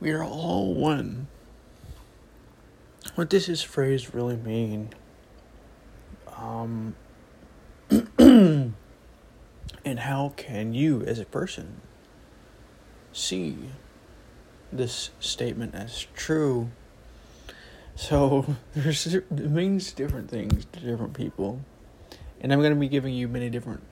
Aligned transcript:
We 0.00 0.12
are 0.12 0.24
all 0.24 0.72
one. 0.72 1.28
What 3.16 3.28
does 3.28 3.46
this 3.46 3.62
phrase 3.62 4.14
really 4.14 4.36
mean? 4.36 4.94
Um, 6.34 6.96
and 8.18 8.74
how 9.84 10.32
can 10.36 10.72
you, 10.72 11.02
as 11.02 11.18
a 11.18 11.26
person, 11.26 11.82
see 13.12 13.58
this 14.72 15.10
statement 15.20 15.74
as 15.74 16.06
true? 16.14 16.70
So, 17.94 18.56
there's, 18.74 19.14
it 19.14 19.30
means 19.30 19.92
different 19.92 20.30
things 20.30 20.64
to 20.72 20.80
different 20.80 21.12
people. 21.12 21.60
And 22.40 22.54
I'm 22.54 22.60
going 22.60 22.72
to 22.72 22.80
be 22.80 22.88
giving 22.88 23.12
you 23.12 23.28
many 23.28 23.50
different 23.50 23.82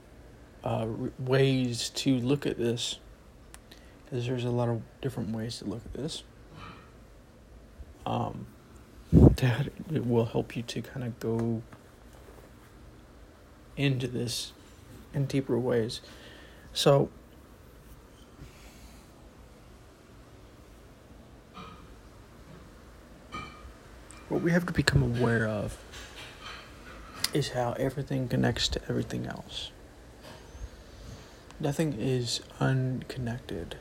uh, 0.65 0.87
ways 1.19 1.91
to 1.91 2.19
look 2.19 2.47
at 2.47 2.57
this 2.57 2.99
because 4.09 4.27
there's 4.27 4.45
a 4.45 4.51
lot 4.51 4.69
of 4.69 4.81
different 5.03 5.35
ways 5.35 5.59
to 5.59 5.67
look 5.67 5.85
at 5.85 5.93
this. 5.93 6.23
Um, 8.07 8.47
that 9.13 9.69
it 9.93 10.07
will 10.07 10.25
help 10.25 10.57
you 10.57 10.63
to 10.63 10.81
kind 10.81 11.05
of 11.05 11.19
go 11.21 11.63
into 13.77 14.07
this 14.07 14.53
in 15.13 15.27
deeper 15.27 15.59
ways. 15.59 16.01
So, 16.73 17.11
what 24.29 24.41
we 24.41 24.53
have 24.53 24.65
to 24.67 24.73
become 24.73 25.03
aware 25.03 25.47
of 25.47 25.77
is 27.35 27.51
how 27.51 27.73
everything 27.73 28.27
connects 28.29 28.69
to 28.69 28.81
everything 28.89 29.27
else. 29.27 29.71
Nothing 31.61 31.95
is 31.99 32.41
unconnected. 32.59 33.77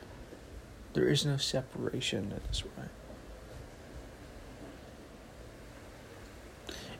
There 0.94 1.08
is 1.08 1.24
no 1.24 1.36
separation 1.36 2.32
in 2.32 2.40
this 2.48 2.64
way. 2.64 2.88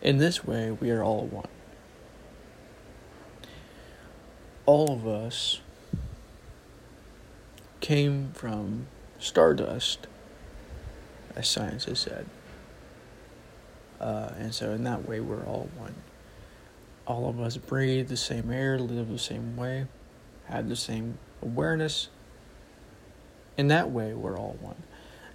In 0.00 0.18
this 0.18 0.44
way, 0.44 0.70
we 0.70 0.90
are 0.90 1.02
all 1.02 1.26
one. 1.26 1.48
All 4.66 4.92
of 4.92 5.06
us 5.06 5.60
came 7.80 8.32
from 8.34 8.86
stardust, 9.18 10.06
as 11.34 11.48
science 11.48 11.86
has 11.86 11.98
said. 11.98 12.26
Uh, 14.00 14.30
and 14.38 14.54
so, 14.54 14.72
in 14.72 14.84
that 14.84 15.08
way, 15.08 15.20
we're 15.20 15.44
all 15.44 15.68
one. 15.76 15.94
All 17.06 17.28
of 17.28 17.40
us 17.40 17.56
breathe 17.56 18.08
the 18.08 18.16
same 18.16 18.50
air, 18.50 18.78
live 18.78 19.08
the 19.08 19.18
same 19.18 19.56
way, 19.56 19.86
have 20.44 20.68
the 20.68 20.76
same 20.76 21.18
awareness, 21.42 22.08
in 23.58 23.66
that 23.68 23.90
way 23.90 24.14
we're 24.14 24.38
all 24.38 24.56
one. 24.60 24.82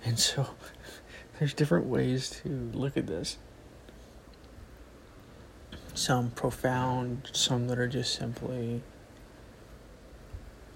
And 0.04 0.18
so 0.18 0.48
there's 1.38 1.54
different 1.54 1.86
ways 1.86 2.30
to 2.42 2.50
look 2.74 2.98
at 2.98 3.06
this. 3.06 3.38
Some 5.94 6.32
profound 6.32 7.30
some 7.34 7.68
that 7.68 7.78
are 7.78 7.88
just 7.88 8.16
simply 8.16 8.82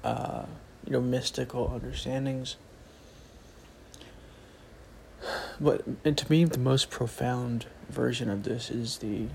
uh, 0.03 0.45
you 0.85 0.91
know 0.91 1.01
mystical 1.01 1.71
understandings. 1.73 2.57
But 5.59 5.83
and 6.05 6.15
to 6.15 6.29
me 6.29 6.43
the 6.45 6.59
most 6.59 6.91
profound 6.91 7.65
version 7.89 8.29
of 8.29 8.43
this 8.43 8.69
is 8.69 8.97
the 8.97 9.27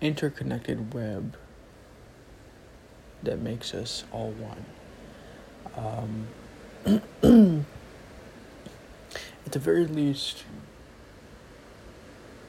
interconnected 0.00 0.92
web 0.92 1.36
that 3.22 3.38
makes 3.38 3.74
us 3.74 4.04
all 4.10 4.30
one 4.30 4.64
um, 5.78 6.26
at 9.46 9.52
the 9.52 9.58
very 9.58 9.86
least, 9.86 10.44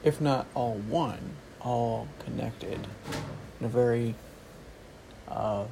if 0.02 0.20
not 0.20 0.46
all 0.54 0.74
one, 0.74 1.36
all 1.60 2.08
connected 2.18 2.86
in 3.58 3.66
a 3.66 3.68
very, 3.68 4.14
uh, 5.28 5.64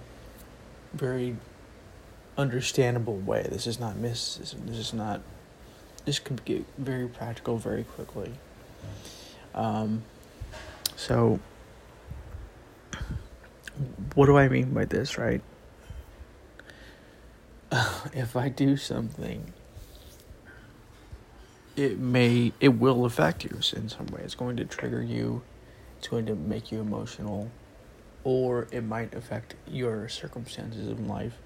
very 0.93 1.37
understandable 2.37 3.17
way. 3.17 3.47
This 3.51 3.67
is 3.67 3.81
not 3.81 3.97
mysticism. 3.97 4.63
This 4.67 4.79
is 4.79 4.93
not. 4.95 5.21
This 6.05 6.19
can 6.19 6.39
get 6.45 6.65
very 6.79 7.09
practical 7.09 7.59
very 7.59 7.85
quickly. 7.85 8.33
Um, 9.55 10.05
so, 10.97 11.41
what 14.15 14.27
do 14.27 14.39
I 14.39 14.49
mean 14.49 14.73
by 14.73 14.85
this, 14.85 15.19
right? 15.19 15.43
if 18.13 18.37
I 18.37 18.49
do 18.49 18.77
something, 18.77 19.53
it 21.77 21.99
may, 21.99 22.53
it 22.61 22.71
will 22.71 23.05
affect 23.05 23.45
you 23.45 23.51
in 23.77 23.89
some 23.89 24.07
way. 24.07 24.21
It's 24.25 24.35
going 24.35 24.57
to 24.57 24.65
trigger 24.65 25.03
you, 25.03 25.43
it's 25.99 26.09
going 26.09 26.27
to 26.27 26.35
make 26.35 26.73
you 26.73 26.81
emotional, 26.81 27.51
or 28.25 28.69
it 28.71 28.83
might 28.83 29.15
affect 29.15 29.55
your 29.67 30.09
circumstances 30.09 30.89
in 30.89 31.07
life 31.07 31.39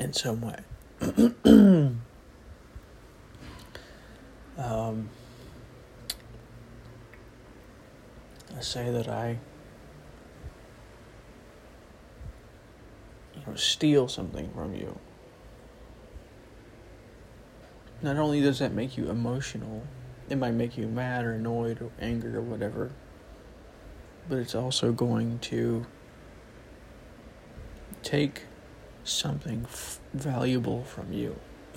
in 0.00 0.12
some 0.12 0.40
way. 0.40 0.60
um, 4.58 5.10
I 8.56 8.60
say 8.60 8.90
that 8.90 9.08
I 9.08 9.38
know, 13.46 13.56
steal 13.56 14.08
something 14.08 14.50
from 14.54 14.74
you. 14.74 14.98
Not 18.02 18.16
only 18.16 18.40
does 18.40 18.58
that 18.58 18.72
make 18.72 18.96
you 18.96 19.10
emotional, 19.10 19.82
it 20.28 20.36
might 20.36 20.52
make 20.54 20.76
you 20.76 20.88
mad 20.88 21.24
or 21.24 21.32
annoyed 21.32 21.80
or 21.80 21.90
angry 22.00 22.34
or 22.34 22.40
whatever, 22.40 22.90
but 24.28 24.38
it's 24.38 24.54
also 24.54 24.92
going 24.92 25.38
to 25.40 25.86
take 28.02 28.42
something 29.04 29.64
f- 29.64 30.00
valuable 30.12 30.84
from 30.84 31.12
you. 31.12 31.36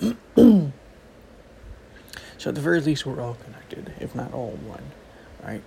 so 2.38 2.50
at 2.50 2.54
the 2.54 2.60
very 2.60 2.80
least, 2.80 3.06
we're 3.06 3.20
all 3.20 3.34
connected, 3.34 3.92
if 4.00 4.14
not 4.14 4.32
all 4.32 4.58
one, 4.66 4.84
right? 5.44 5.62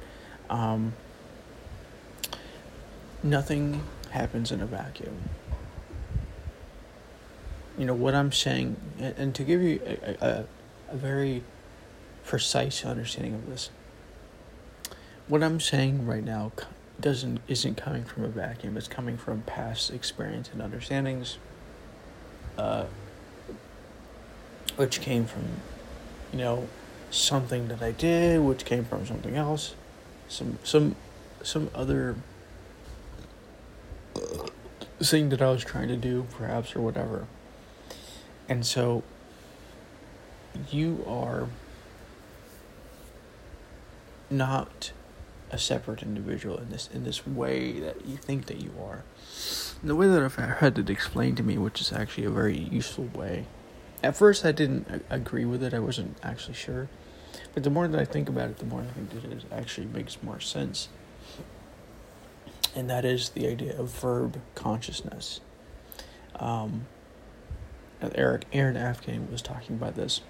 Um, 0.49 0.93
nothing 3.23 3.83
happens 4.11 4.51
in 4.51 4.61
a 4.61 4.65
vacuum 4.65 5.29
you 7.79 7.85
know 7.85 7.93
what 7.93 8.13
I'm 8.13 8.33
saying, 8.33 8.75
and, 8.99 9.17
and 9.17 9.35
to 9.35 9.43
give 9.43 9.61
you 9.61 9.79
a, 9.85 10.17
a, 10.21 10.45
a 10.89 10.97
very 10.97 11.43
precise 12.25 12.83
understanding 12.85 13.35
of 13.35 13.49
this, 13.49 13.69
what 15.29 15.41
I'm 15.41 15.61
saying 15.61 16.05
right 16.05 16.23
now 16.23 16.51
doesn't 16.99 17.39
isn't 17.47 17.75
coming 17.75 18.03
from 18.03 18.25
a 18.25 18.27
vacuum. 18.27 18.75
It's 18.75 18.89
coming 18.89 19.17
from 19.17 19.43
past 19.43 19.91
experience 19.91 20.49
and 20.51 20.61
understandings, 20.61 21.37
uh, 22.57 22.85
which 24.75 24.99
came 24.99 25.25
from, 25.25 25.45
you 26.33 26.39
know, 26.39 26.67
something 27.09 27.69
that 27.69 27.81
I 27.81 27.91
did, 27.91 28.41
which 28.41 28.65
came 28.65 28.83
from 28.83 29.05
something 29.05 29.37
else, 29.37 29.75
some 30.27 30.59
some 30.63 30.97
some 31.43 31.69
other 31.73 32.17
thing 34.99 35.29
that 35.29 35.41
I 35.41 35.49
was 35.49 35.63
trying 35.63 35.87
to 35.87 35.95
do, 35.95 36.27
perhaps 36.31 36.75
or 36.75 36.81
whatever. 36.81 37.25
And 38.49 38.65
so 38.65 39.03
you 40.71 41.05
are 41.07 41.47
not 44.29 44.91
a 45.51 45.57
separate 45.57 46.03
individual 46.03 46.57
in 46.57 46.69
this 46.69 46.89
in 46.93 47.03
this 47.03 47.25
way 47.25 47.79
that 47.79 48.05
you 48.05 48.17
think 48.17 48.47
that 48.47 48.61
you 48.61 48.71
are. 48.81 49.03
And 49.81 49.89
the 49.89 49.95
way 49.95 50.07
that 50.07 50.21
I've 50.21 50.35
had 50.35 50.77
it 50.77 50.89
explained 50.89 51.37
to 51.37 51.43
me, 51.43 51.57
which 51.57 51.79
is 51.79 51.93
actually 51.93 52.25
a 52.25 52.31
very 52.31 52.57
useful 52.57 53.05
way. 53.13 53.45
At 54.03 54.15
first, 54.15 54.45
I 54.45 54.51
didn't 54.51 55.03
agree 55.09 55.45
with 55.45 55.63
it. 55.63 55.73
I 55.73 55.79
wasn't 55.79 56.17
actually 56.23 56.53
sure, 56.55 56.89
but 57.53 57.63
the 57.63 57.69
more 57.69 57.87
that 57.87 57.99
I 57.99 58.05
think 58.05 58.29
about 58.29 58.49
it, 58.49 58.57
the 58.57 58.65
more 58.65 58.81
I 58.81 58.85
think 58.85 59.09
that 59.11 59.31
it 59.31 59.43
actually 59.51 59.87
makes 59.87 60.21
more 60.23 60.39
sense. 60.39 60.89
And 62.75 62.89
that 62.89 63.05
is 63.05 63.29
the 63.29 63.47
idea 63.47 63.77
of 63.77 63.89
verb 63.89 64.39
consciousness. 64.55 65.41
Um, 66.35 66.85
Eric 68.15 68.45
Aaron 68.53 68.75
Afghani 68.75 69.29
was 69.29 69.41
talking 69.41 69.75
about 69.75 69.95
this 69.95 70.21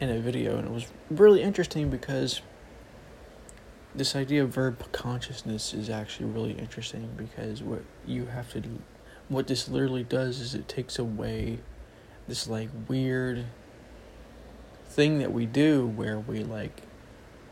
in 0.00 0.08
a 0.10 0.20
video, 0.20 0.58
and 0.58 0.66
it 0.66 0.72
was 0.72 0.86
really 1.10 1.42
interesting 1.42 1.90
because 1.90 2.40
this 3.94 4.14
idea 4.14 4.44
of 4.44 4.50
verb 4.50 4.90
consciousness 4.92 5.74
is 5.74 5.90
actually 5.90 6.26
really 6.26 6.52
interesting 6.52 7.10
because 7.16 7.62
what 7.62 7.82
you 8.06 8.26
have 8.26 8.50
to 8.52 8.60
do, 8.60 8.78
what 9.28 9.46
this 9.46 9.68
literally 9.68 10.04
does 10.04 10.40
is 10.40 10.54
it 10.54 10.68
takes 10.68 10.98
away 10.98 11.58
this 12.26 12.46
like 12.46 12.68
weird 12.88 13.46
thing 14.86 15.18
that 15.18 15.32
we 15.32 15.46
do 15.46 15.86
where 15.86 16.18
we 16.18 16.44
like 16.44 16.82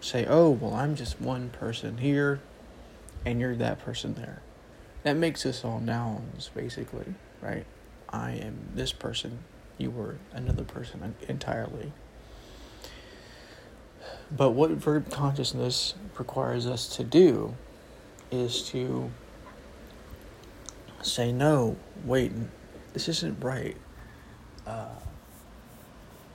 say, 0.00 0.26
oh, 0.26 0.50
well, 0.50 0.74
I'm 0.74 0.94
just 0.94 1.20
one 1.20 1.50
person 1.50 1.98
here 1.98 2.40
and 3.24 3.40
you're 3.40 3.56
that 3.56 3.80
person 3.80 4.14
there. 4.14 4.42
That 5.02 5.16
makes 5.16 5.44
us 5.46 5.64
all 5.64 5.80
nouns, 5.80 6.50
basically, 6.54 7.14
right? 7.40 7.66
I 8.10 8.32
am 8.32 8.70
this 8.74 8.92
person 8.92 9.40
you 9.78 9.90
were 9.90 10.16
another 10.32 10.64
person 10.64 11.14
entirely. 11.28 11.92
But 14.34 14.50
what 14.50 14.70
verb 14.70 15.10
consciousness 15.10 15.94
requires 16.18 16.66
us 16.66 16.88
to 16.96 17.04
do 17.04 17.54
is 18.30 18.62
to 18.70 19.10
say, 21.02 21.32
no, 21.32 21.76
wait, 22.04 22.32
this 22.92 23.08
isn't 23.08 23.42
right. 23.42 23.76
Uh, 24.66 24.88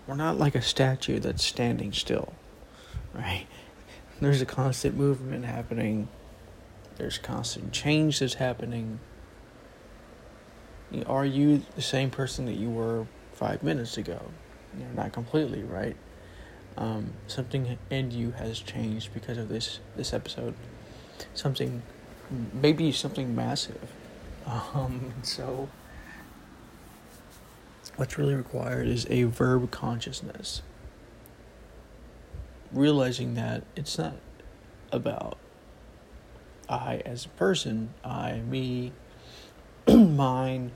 we're 0.07 0.15
not 0.15 0.37
like 0.37 0.55
a 0.55 0.61
statue 0.61 1.19
that's 1.19 1.43
standing 1.43 1.91
still, 1.91 2.33
right? 3.13 3.47
There's 4.19 4.41
a 4.41 4.45
constant 4.45 4.95
movement 4.95 5.45
happening, 5.45 6.07
there's 6.97 7.17
constant 7.17 7.71
change 7.71 8.19
that's 8.19 8.35
happening. 8.35 8.99
Are 11.07 11.25
you 11.25 11.63
the 11.75 11.81
same 11.81 12.09
person 12.09 12.45
that 12.45 12.55
you 12.55 12.69
were 12.69 13.05
five 13.33 13.63
minutes 13.63 13.97
ago? 13.97 14.19
You're 14.77 14.89
not 14.89 15.13
completely, 15.13 15.63
right? 15.63 15.95
Um, 16.77 17.13
something 17.27 17.77
in 17.89 18.11
you 18.11 18.31
has 18.31 18.59
changed 18.59 19.13
because 19.13 19.37
of 19.37 19.49
this 19.49 19.79
this 19.95 20.13
episode. 20.13 20.53
Something, 21.33 21.81
maybe 22.53 22.91
something 22.91 23.35
massive. 23.35 23.91
Um, 24.73 25.13
so, 25.21 25.69
what's 27.95 28.17
really 28.17 28.33
required 28.33 28.87
is 28.87 29.05
a 29.07 29.25
verb 29.25 29.69
consciousness. 29.69 30.63
Realizing 32.71 33.35
that 33.35 33.63
it's 33.75 33.99
not 33.99 34.15
about 34.91 35.37
I 36.71 37.01
as 37.05 37.25
a 37.25 37.29
person, 37.29 37.93
I, 38.03 38.39
me, 38.39 38.93
mine, 39.87 40.71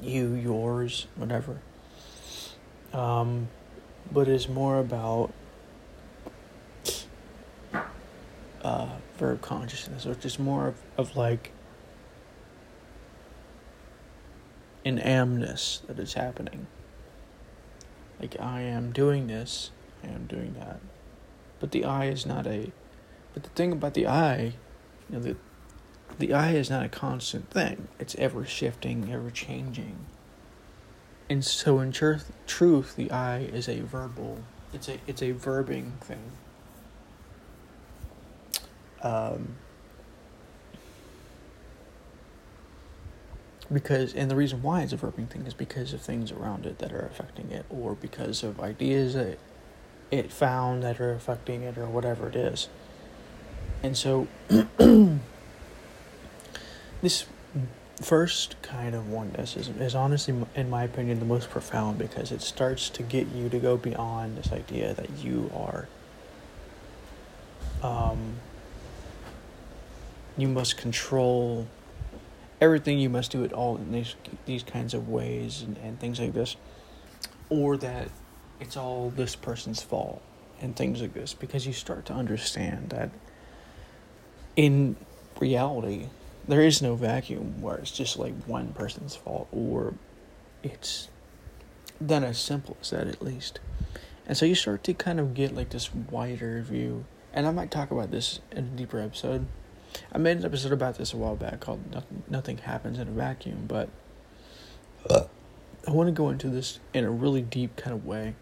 you, 0.00 0.34
yours, 0.34 1.06
whatever. 1.16 1.60
Um, 2.92 3.48
but 4.10 4.28
it's 4.28 4.48
more 4.48 4.78
about 4.78 5.32
uh, 8.62 8.88
verb 9.18 9.40
consciousness, 9.40 10.04
which 10.04 10.24
is 10.24 10.38
more 10.38 10.68
of, 10.68 10.76
of 10.96 11.16
like 11.16 11.52
an 14.84 14.98
amness 14.98 15.86
that 15.86 15.98
is 15.98 16.14
happening. 16.14 16.66
Like 18.20 18.36
I 18.40 18.62
am 18.62 18.92
doing 18.92 19.26
this, 19.26 19.70
I 20.02 20.08
am 20.08 20.26
doing 20.26 20.54
that. 20.58 20.80
But 21.60 21.72
the 21.72 21.84
I 21.84 22.06
is 22.06 22.24
not 22.24 22.46
a 22.46 22.72
but 23.34 23.42
the 23.42 23.50
thing 23.50 23.72
about 23.72 23.94
the 23.94 24.06
I, 24.06 24.54
you 25.08 25.16
know, 25.16 25.20
the 25.20 25.36
the 26.18 26.32
I 26.32 26.52
is 26.52 26.70
not 26.70 26.84
a 26.84 26.88
constant 26.88 27.50
thing. 27.50 27.88
It's 27.98 28.14
ever 28.16 28.44
shifting, 28.44 29.12
ever 29.12 29.30
changing. 29.30 30.06
And 31.30 31.44
so 31.44 31.80
in 31.80 31.92
truth, 31.92 32.32
truth, 32.46 32.96
the 32.96 33.10
I 33.10 33.40
is 33.40 33.68
a 33.68 33.80
verbal. 33.80 34.38
It's 34.72 34.88
a 34.88 34.98
it's 35.06 35.22
a 35.22 35.32
verbing 35.32 35.98
thing. 36.00 36.32
Um, 39.02 39.56
because 43.72 44.14
and 44.14 44.30
the 44.30 44.36
reason 44.36 44.62
why 44.62 44.82
it's 44.82 44.92
a 44.92 44.96
verbing 44.96 45.28
thing 45.28 45.46
is 45.46 45.54
because 45.54 45.92
of 45.92 46.00
things 46.00 46.32
around 46.32 46.64
it 46.66 46.78
that 46.78 46.92
are 46.92 47.06
affecting 47.06 47.50
it, 47.50 47.66
or 47.68 47.94
because 47.94 48.42
of 48.42 48.60
ideas 48.60 49.14
that 49.14 49.38
it 50.10 50.32
found 50.32 50.82
that 50.82 51.00
are 51.00 51.12
affecting 51.12 51.62
it, 51.62 51.76
or 51.76 51.86
whatever 51.86 52.28
it 52.28 52.36
is. 52.36 52.68
And 53.82 53.96
so, 53.96 54.26
this 57.02 57.26
first 58.00 58.60
kind 58.62 58.94
of 58.94 59.08
oneness 59.08 59.56
is, 59.56 59.68
is 59.68 59.94
honestly, 59.94 60.34
in 60.54 60.70
my 60.70 60.84
opinion, 60.84 61.18
the 61.18 61.24
most 61.24 61.50
profound 61.50 61.98
because 61.98 62.30
it 62.30 62.40
starts 62.40 62.88
to 62.90 63.02
get 63.02 63.26
you 63.28 63.48
to 63.48 63.58
go 63.58 63.76
beyond 63.76 64.36
this 64.36 64.52
idea 64.52 64.94
that 64.94 65.10
you 65.18 65.50
are. 65.54 65.88
Um, 67.82 68.34
you 70.36 70.48
must 70.48 70.76
control 70.76 71.66
everything. 72.60 72.98
You 72.98 73.10
must 73.10 73.30
do 73.30 73.42
it 73.44 73.52
all 73.52 73.76
in 73.76 73.92
these 73.92 74.14
these 74.46 74.62
kinds 74.62 74.94
of 74.94 75.08
ways 75.08 75.62
and, 75.62 75.76
and 75.78 75.98
things 75.98 76.20
like 76.20 76.32
this, 76.32 76.56
or 77.48 77.76
that 77.78 78.08
it's 78.60 78.76
all 78.76 79.10
this 79.10 79.36
person's 79.36 79.82
fault 79.82 80.22
and 80.60 80.74
things 80.74 81.00
like 81.00 81.14
this 81.14 81.34
because 81.34 81.66
you 81.66 81.72
start 81.72 82.04
to 82.06 82.12
understand 82.12 82.90
that 82.90 83.10
in 84.56 84.96
reality 85.40 86.06
there 86.48 86.62
is 86.62 86.80
no 86.80 86.96
vacuum 86.96 87.60
where 87.60 87.76
it's 87.76 87.90
just 87.90 88.18
like 88.18 88.34
one 88.44 88.72
person's 88.72 89.14
fault 89.14 89.48
or 89.52 89.94
it's 90.62 91.08
done 92.04 92.24
as 92.24 92.38
simple 92.38 92.76
as 92.80 92.90
that 92.90 93.06
at 93.06 93.22
least. 93.22 93.60
And 94.26 94.36
so 94.36 94.46
you 94.46 94.54
start 94.54 94.82
to 94.84 94.94
kind 94.94 95.20
of 95.20 95.34
get 95.34 95.54
like 95.54 95.70
this 95.70 95.94
wider 95.94 96.62
view. 96.62 97.04
And 97.32 97.46
I 97.46 97.50
might 97.50 97.70
talk 97.70 97.90
about 97.90 98.10
this 98.10 98.40
in 98.50 98.58
a 98.58 98.62
deeper 98.62 98.98
episode. 98.98 99.46
I 100.12 100.18
made 100.18 100.38
an 100.38 100.44
episode 100.44 100.72
about 100.72 100.96
this 100.96 101.12
a 101.12 101.16
while 101.16 101.36
back 101.36 101.60
called 101.60 101.92
Nothing, 101.92 102.22
Nothing 102.28 102.58
Happens 102.58 102.98
in 102.98 103.08
a 103.08 103.10
Vacuum, 103.10 103.64
but 103.68 103.90
I 105.10 105.90
want 105.90 106.08
to 106.08 106.12
go 106.12 106.30
into 106.30 106.48
this 106.48 106.80
in 106.92 107.04
a 107.04 107.10
really 107.10 107.42
deep 107.42 107.76
kind 107.76 107.94
of 107.94 108.04
way. 108.04 108.34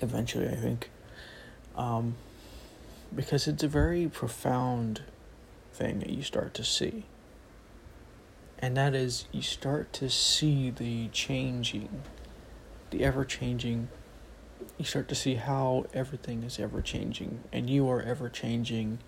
Eventually, 0.00 0.48
I 0.48 0.56
think. 0.56 0.90
Um, 1.76 2.16
because 3.14 3.46
it's 3.46 3.62
a 3.62 3.68
very 3.68 4.08
profound 4.08 5.02
thing 5.72 5.98
that 6.00 6.10
you 6.10 6.22
start 6.22 6.54
to 6.54 6.64
see. 6.64 7.04
And 8.58 8.76
that 8.76 8.94
is, 8.94 9.26
you 9.32 9.42
start 9.42 9.92
to 9.94 10.08
see 10.08 10.70
the 10.70 11.08
changing, 11.08 12.02
the 12.90 13.04
ever 13.04 13.24
changing. 13.24 13.88
You 14.78 14.84
start 14.84 15.08
to 15.08 15.14
see 15.16 15.34
how 15.34 15.86
everything 15.92 16.44
is 16.44 16.60
ever 16.60 16.80
changing, 16.80 17.40
and 17.52 17.68
you 17.68 17.88
are 17.90 18.00
ever 18.00 18.28
changing. 18.28 19.00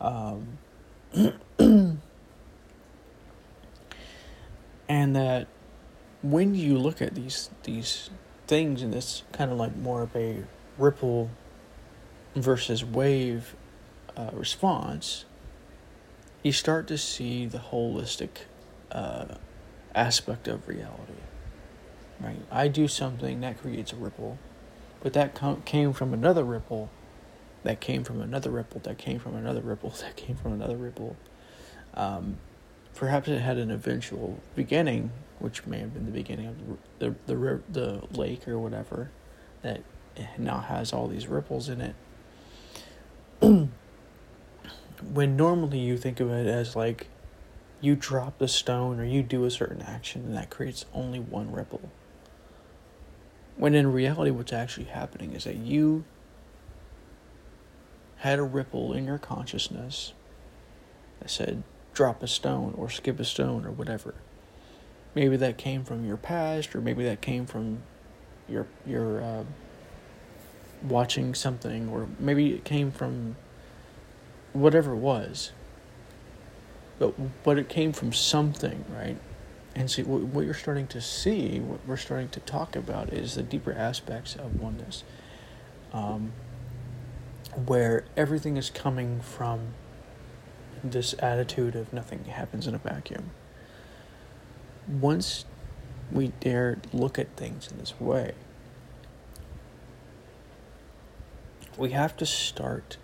Um, 0.00 0.58
and 4.88 5.16
that 5.16 5.48
when 6.22 6.54
you 6.54 6.78
look 6.78 7.02
at 7.02 7.14
these 7.14 7.50
these 7.64 8.10
things 8.46 8.82
in 8.82 8.90
this 8.90 9.22
kind 9.32 9.50
of 9.50 9.58
like 9.58 9.76
more 9.76 10.02
of 10.02 10.14
a 10.16 10.44
ripple 10.78 11.30
versus 12.34 12.84
wave 12.84 13.56
uh, 14.16 14.30
response, 14.32 15.24
you 16.42 16.52
start 16.52 16.86
to 16.88 16.98
see 16.98 17.46
the 17.46 17.58
holistic 17.58 18.28
uh, 18.92 19.26
aspect 19.94 20.48
of 20.48 20.68
reality. 20.68 21.12
Right? 22.20 22.40
I 22.50 22.68
do 22.68 22.88
something 22.88 23.40
that 23.40 23.60
creates 23.60 23.92
a 23.92 23.96
ripple, 23.96 24.38
but 25.02 25.12
that 25.12 25.34
com- 25.34 25.62
came 25.62 25.92
from 25.92 26.12
another 26.12 26.44
ripple, 26.44 26.90
that 27.64 27.80
came 27.80 28.04
from 28.04 28.20
another 28.20 28.50
ripple, 28.50 28.80
that 28.84 28.98
came 28.98 29.18
from 29.18 29.36
another 29.36 29.60
ripple, 29.60 29.90
that 30.00 30.16
came 30.16 30.36
from 30.36 30.52
another 30.52 30.76
ripple. 30.76 31.16
Um, 31.94 32.38
perhaps 32.94 33.28
it 33.28 33.40
had 33.40 33.58
an 33.58 33.70
eventual 33.70 34.40
beginning, 34.54 35.10
which 35.38 35.66
may 35.66 35.78
have 35.78 35.94
been 35.94 36.06
the 36.06 36.12
beginning 36.12 36.46
of 36.46 36.56
the 36.98 37.14
the 37.26 37.34
the, 37.34 37.60
the 37.70 38.18
lake 38.18 38.46
or 38.48 38.58
whatever, 38.58 39.10
that 39.62 39.82
now 40.36 40.58
has 40.58 40.92
all 40.92 41.06
these 41.06 41.26
ripples 41.28 41.68
in 41.68 41.94
it. 43.40 43.68
when 45.02 45.36
normally 45.36 45.78
you 45.78 45.96
think 45.96 46.20
of 46.20 46.30
it 46.30 46.46
as 46.46 46.74
like 46.76 47.08
you 47.80 47.94
drop 47.94 48.38
the 48.38 48.48
stone 48.48 48.98
or 48.98 49.04
you 49.04 49.22
do 49.22 49.44
a 49.44 49.50
certain 49.50 49.82
action 49.82 50.24
and 50.24 50.36
that 50.36 50.50
creates 50.50 50.84
only 50.92 51.20
one 51.20 51.52
ripple. 51.52 51.90
When 53.56 53.74
in 53.74 53.92
reality, 53.92 54.30
what's 54.30 54.52
actually 54.52 54.86
happening 54.86 55.32
is 55.32 55.44
that 55.44 55.56
you 55.56 56.04
had 58.18 58.38
a 58.38 58.42
ripple 58.42 58.92
in 58.92 59.04
your 59.04 59.18
consciousness 59.18 60.12
that 61.20 61.30
said 61.30 61.62
drop 61.92 62.22
a 62.22 62.28
stone 62.28 62.74
or 62.76 62.88
skip 62.88 63.18
a 63.18 63.24
stone 63.24 63.64
or 63.64 63.70
whatever. 63.70 64.14
Maybe 65.14 65.36
that 65.36 65.58
came 65.58 65.84
from 65.84 66.04
your 66.04 66.16
past, 66.16 66.74
or 66.74 66.80
maybe 66.80 67.04
that 67.04 67.20
came 67.20 67.46
from 67.46 67.82
your 68.48 68.66
your 68.86 69.22
uh, 69.22 69.44
watching 70.82 71.34
something, 71.34 71.88
or 71.88 72.06
maybe 72.20 72.52
it 72.54 72.64
came 72.64 72.92
from 72.92 73.36
whatever 74.52 74.92
it 74.92 74.98
was. 74.98 75.52
But 76.98 77.14
but 77.44 77.58
it 77.58 77.68
came 77.68 77.92
from 77.92 78.12
something, 78.12 78.84
right? 78.94 79.16
And 79.74 79.90
see 79.90 80.02
what, 80.02 80.22
what 80.22 80.44
you're 80.44 80.54
starting 80.54 80.88
to 80.88 81.00
see, 81.00 81.60
what 81.60 81.80
we're 81.86 81.96
starting 81.96 82.28
to 82.30 82.40
talk 82.40 82.74
about, 82.74 83.12
is 83.12 83.36
the 83.36 83.42
deeper 83.42 83.72
aspects 83.72 84.34
of 84.34 84.60
oneness, 84.60 85.04
um, 85.92 86.32
where 87.66 88.04
everything 88.16 88.56
is 88.56 88.70
coming 88.70 89.20
from 89.20 89.74
this 90.82 91.14
attitude 91.20 91.76
of 91.76 91.92
nothing 91.92 92.24
happens 92.24 92.66
in 92.66 92.74
a 92.74 92.78
vacuum. 92.78 93.30
Once 94.88 95.44
we 96.10 96.28
dare 96.40 96.78
look 96.92 97.18
at 97.18 97.28
things 97.36 97.70
in 97.70 97.78
this 97.78 98.00
way, 98.00 98.32
we 101.76 101.90
have 101.90 102.16
to 102.16 102.26
start 102.26 102.96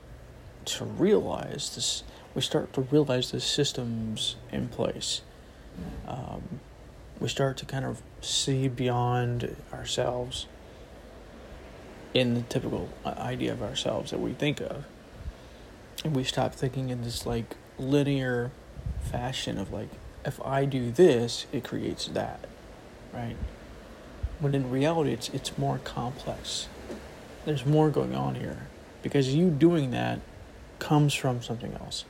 to 0.66 0.85
realize 0.85 1.75
this, 1.75 2.02
we 2.35 2.42
start 2.42 2.73
to 2.75 2.83
realize 2.83 3.30
the 3.30 3.40
systems 3.40 4.37
in 4.50 4.68
place. 4.68 5.23
Um, 6.06 6.61
we 7.21 7.28
start 7.28 7.56
to 7.59 7.66
kind 7.66 7.85
of 7.85 8.02
see 8.21 8.68
beyond 8.68 9.56
ourselves 9.73 10.47
in 12.12 12.35
the 12.35 12.42
typical 12.42 12.88
idea 13.04 13.52
of 13.52 13.62
ourselves 13.62 14.11
that 14.11 14.21
we 14.21 14.33
think 14.33 14.61
of. 14.61 14.85
And 16.04 16.14
we 16.14 16.25
stop 16.25 16.54
thinking 16.54 16.90
in 16.90 17.02
this 17.02 17.26
like 17.26 17.56
linear 17.78 18.50
fashion 19.00 19.59
of 19.59 19.73
like, 19.73 19.88
if 20.25 20.40
I 20.44 20.64
do 20.64 20.90
this, 20.90 21.47
it 21.52 21.64
creates 21.64 22.06
that, 22.09 22.47
right? 23.12 23.37
When 24.40 24.54
in 24.54 24.71
reality, 24.71 25.12
it's 25.12 25.28
it's 25.30 25.56
more 25.59 25.78
complex. 25.85 26.68
There's 27.44 27.66
more 27.66 27.90
going 27.90 28.14
on 28.14 28.37
here 28.37 28.66
because 29.02 29.35
you 29.35 29.50
doing 29.50 29.90
that 29.90 30.21
comes 30.78 31.14
from 31.14 31.43
something 31.43 31.73
else, 31.75 32.04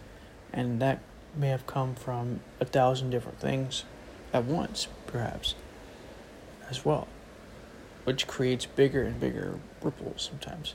and 0.53 0.81
that 0.81 1.01
may 1.37 1.49
have 1.49 1.67
come 1.67 1.95
from 1.95 2.41
a 2.61 2.65
thousand 2.65 3.11
different 3.11 3.39
things 3.41 3.85
at 4.33 4.45
once, 4.45 4.89
perhaps, 5.07 5.55
as 6.71 6.85
well, 6.85 7.09
which 8.05 8.27
creates 8.27 8.67
bigger 8.67 9.03
and 9.03 9.21
bigger 9.21 9.59
ripples 9.83 10.23
sometimes, 10.31 10.75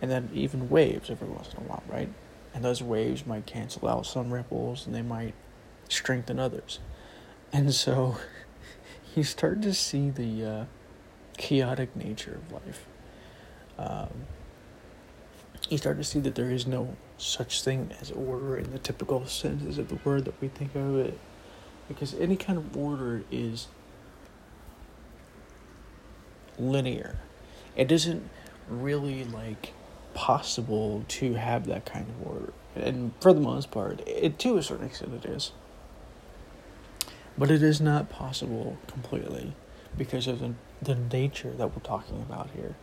and 0.00 0.10
then 0.10 0.28
even 0.32 0.68
waves 0.68 1.10
every 1.10 1.28
once 1.28 1.52
in 1.52 1.64
a 1.64 1.68
while, 1.68 1.82
right? 1.88 2.08
And 2.54 2.64
those 2.64 2.82
waves 2.82 3.26
might 3.26 3.46
cancel 3.46 3.88
out 3.88 4.06
some 4.06 4.32
ripples, 4.32 4.86
and 4.86 4.94
they 4.94 5.02
might 5.02 5.34
strengthen 5.88 6.38
others, 6.38 6.78
and 7.52 7.74
so 7.74 8.16
you 9.14 9.24
start 9.24 9.62
to 9.62 9.74
see 9.74 10.10
the 10.10 10.44
uh, 10.44 10.64
chaotic 11.36 11.94
nature 11.96 12.40
of 12.44 12.52
life. 12.52 12.86
Um, 13.78 14.26
you 15.70 15.78
start 15.78 15.96
to 15.98 16.04
see 16.04 16.18
that 16.20 16.34
there 16.34 16.50
is 16.50 16.66
no 16.66 16.96
such 17.16 17.62
thing 17.62 17.92
as 18.00 18.10
order 18.10 18.56
in 18.56 18.72
the 18.72 18.78
typical 18.78 19.24
senses 19.26 19.78
of 19.78 19.88
the 19.88 19.98
word 20.04 20.24
that 20.24 20.40
we 20.40 20.48
think 20.48 20.74
of 20.74 20.96
it. 20.96 21.18
Because 21.88 22.14
any 22.14 22.36
kind 22.36 22.58
of 22.58 22.76
order 22.76 23.22
is 23.30 23.68
linear. 26.58 27.18
It 27.76 27.92
isn't 27.92 28.28
really 28.68 29.24
like 29.24 29.72
possible 30.12 31.04
to 31.06 31.34
have 31.34 31.66
that 31.66 31.86
kind 31.86 32.06
of 32.08 32.26
order. 32.26 32.52
And 32.74 33.12
for 33.20 33.32
the 33.32 33.40
most 33.40 33.70
part, 33.70 34.02
it 34.06 34.38
to 34.40 34.56
a 34.56 34.62
certain 34.62 34.86
extent 34.86 35.24
it 35.24 35.28
is. 35.28 35.52
But 37.38 37.50
it 37.50 37.62
is 37.62 37.80
not 37.80 38.10
possible 38.10 38.76
completely 38.88 39.54
because 39.96 40.26
of 40.26 40.40
the, 40.40 40.54
the 40.82 40.94
nature 40.94 41.50
that 41.50 41.68
we're 41.68 41.82
talking 41.82 42.20
about 42.20 42.50
here. 42.54 42.74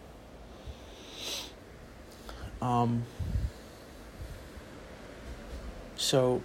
Um, 2.61 3.03
so, 5.95 6.41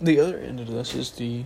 the 0.00 0.20
other 0.20 0.38
end 0.38 0.60
of 0.60 0.68
this 0.68 0.94
is 0.94 1.12
the 1.12 1.44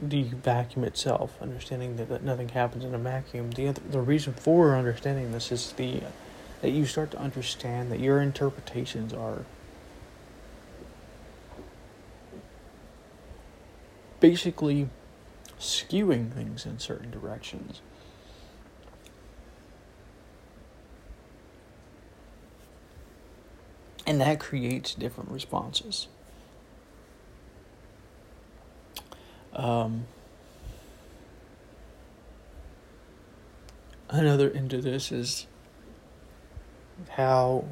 the 0.00 0.22
vacuum 0.22 0.84
itself, 0.84 1.36
understanding 1.42 1.96
that, 1.96 2.08
that 2.08 2.22
nothing 2.22 2.50
happens 2.50 2.84
in 2.84 2.94
a 2.94 2.98
vacuum. 2.98 3.50
The 3.50 3.68
other, 3.68 3.82
the 3.90 4.00
reason 4.00 4.32
for 4.32 4.76
understanding 4.76 5.32
this 5.32 5.50
is 5.50 5.72
the 5.72 6.02
that 6.60 6.70
you 6.70 6.86
start 6.86 7.10
to 7.12 7.18
understand 7.18 7.90
that 7.90 8.00
your 8.00 8.20
interpretations 8.20 9.12
are 9.12 9.44
basically 14.20 14.88
skewing 15.58 16.32
things 16.32 16.66
in 16.66 16.78
certain 16.78 17.10
directions. 17.10 17.80
And 24.06 24.20
that 24.20 24.40
creates 24.40 24.94
different 24.94 25.30
responses. 25.30 26.08
Um, 29.52 30.06
another 34.08 34.48
into 34.48 34.80
this 34.80 35.12
is 35.12 35.46
how 37.10 37.64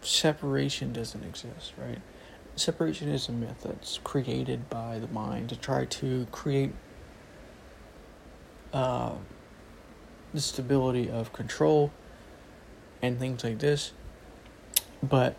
separation 0.00 0.92
doesn't 0.92 1.24
exist, 1.24 1.72
right? 1.76 2.00
Separation 2.56 3.10
is 3.10 3.28
a 3.28 3.32
myth 3.32 3.62
that's 3.64 3.98
created 4.02 4.70
by 4.70 4.98
the 4.98 5.08
mind 5.08 5.50
to 5.50 5.56
try 5.56 5.84
to 5.84 6.26
create 6.32 6.72
uh, 8.72 9.12
the 10.32 10.40
stability 10.40 11.10
of 11.10 11.34
control 11.34 11.92
and 13.02 13.18
things 13.18 13.44
like 13.44 13.58
this. 13.58 13.92
But 15.02 15.36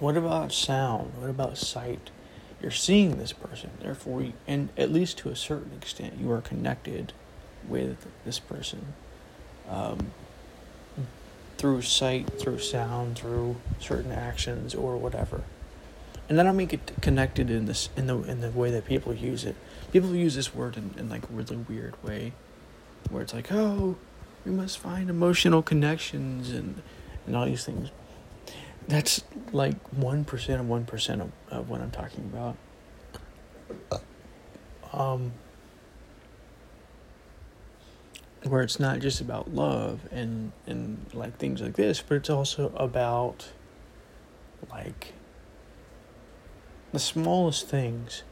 what 0.00 0.16
about 0.16 0.52
sound? 0.52 1.12
What 1.18 1.30
about 1.30 1.56
sight? 1.56 2.10
You're 2.60 2.72
seeing 2.72 3.18
this 3.18 3.32
person, 3.32 3.70
therefore, 3.80 4.22
you, 4.22 4.32
and 4.48 4.70
at 4.76 4.90
least 4.90 5.18
to 5.18 5.28
a 5.30 5.36
certain 5.36 5.72
extent, 5.80 6.14
you 6.20 6.30
are 6.32 6.40
connected 6.40 7.12
with 7.68 8.08
this 8.24 8.40
person 8.40 8.94
um, 9.68 10.12
through 11.62 11.80
sight, 11.80 12.28
through 12.40 12.58
sound, 12.58 13.16
through 13.16 13.54
certain 13.78 14.10
actions, 14.10 14.74
or 14.74 14.96
whatever. 14.96 15.42
And 16.28 16.36
then 16.36 16.48
I 16.48 16.50
make 16.50 16.72
it 16.72 16.90
connected 17.00 17.50
in 17.50 17.66
this 17.66 17.88
in 17.96 18.08
the 18.08 18.20
in 18.24 18.40
the 18.40 18.50
way 18.50 18.72
that 18.72 18.84
people 18.84 19.14
use 19.14 19.44
it. 19.44 19.54
People 19.92 20.12
use 20.12 20.34
this 20.34 20.52
word 20.52 20.76
in, 20.76 20.92
in 20.98 21.08
like 21.08 21.22
really 21.30 21.54
weird 21.54 21.94
way, 22.02 22.32
where 23.10 23.22
it's 23.22 23.32
like, 23.32 23.52
oh, 23.52 23.94
we 24.44 24.50
must 24.50 24.76
find 24.76 25.08
emotional 25.08 25.62
connections 25.62 26.50
and 26.50 26.82
and 27.28 27.36
all 27.36 27.46
these 27.46 27.64
things. 27.64 27.90
That's 28.88 29.22
like 29.52 29.76
one 29.92 30.24
percent 30.24 30.60
of 30.60 30.68
one 30.68 30.84
percent 30.84 31.22
of 31.48 31.70
what 31.70 31.80
I'm 31.80 31.92
talking 31.92 32.24
about. 32.24 32.56
Um, 34.92 35.30
where 38.44 38.62
it's 38.62 38.80
not 38.80 38.98
just 38.98 39.20
about 39.20 39.54
love 39.54 40.00
and 40.10 40.52
and 40.66 41.06
like 41.14 41.38
things 41.38 41.60
like 41.60 41.76
this, 41.76 42.02
but 42.06 42.16
it's 42.16 42.30
also 42.30 42.72
about 42.76 43.50
like 44.70 45.14
the 46.92 46.98
smallest 46.98 47.68
things 47.68 48.22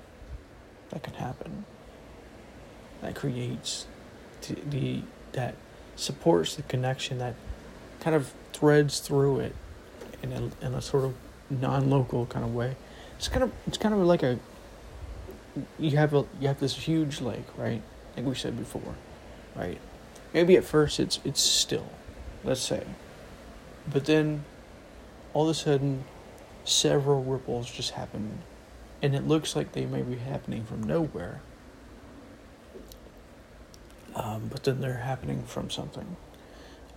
that 0.90 1.02
can 1.02 1.14
happen 1.14 1.64
that 3.00 3.14
creates 3.14 3.87
the, 4.43 4.55
the 4.69 5.02
that 5.33 5.55
supports 5.97 6.57
the 6.57 6.62
connection 6.62 7.19
that 7.19 7.35
kind 8.00 8.17
of 8.17 8.33
threads 8.52 9.00
through 9.00 9.40
it 9.40 9.55
in 10.23 10.33
a, 10.33 10.67
in 10.67 10.75
a 10.75 10.83
sort 10.83 11.05
of 11.05 11.14
non-local 11.50 12.26
kind 12.26 12.45
of 12.45 12.55
way. 12.55 12.76
It's 13.17 13.29
kind 13.29 13.43
of 13.43 13.52
it's 13.67 13.79
kind 13.79 13.95
of 13.95 14.00
like 14.00 14.23
a 14.23 14.38
you 15.79 15.97
have 15.97 16.14
a 16.14 16.25
you 16.40 16.49
have 16.49 16.61
this 16.61 16.76
huge 16.76 17.21
lake, 17.21 17.47
right? 17.57 17.83
Like 18.17 18.26
we 18.26 18.35
said 18.35 18.59
before, 18.59 18.95
right? 19.55 19.79
Maybe 20.32 20.56
at 20.56 20.64
first 20.64 21.00
it's 21.00 21.18
it's 21.25 21.40
still, 21.40 21.88
let's 22.44 22.60
say, 22.60 22.84
but 23.90 24.04
then 24.04 24.44
all 25.32 25.44
of 25.44 25.50
a 25.50 25.54
sudden 25.54 26.04
several 26.64 27.22
ripples 27.25 27.70
just 27.70 27.92
happen, 27.92 28.42
and 29.02 29.14
it 29.14 29.26
looks 29.26 29.56
like 29.56 29.72
they 29.72 29.87
may 29.87 30.02
be 30.02 30.16
happening 30.16 30.64
from 30.64 30.82
nowhere. 30.82 31.40
Um, 34.14 34.49
but 34.50 34.64
then 34.64 34.80
they're 34.80 34.99
happening 34.99 35.44
from 35.44 35.70
something. 35.70 36.16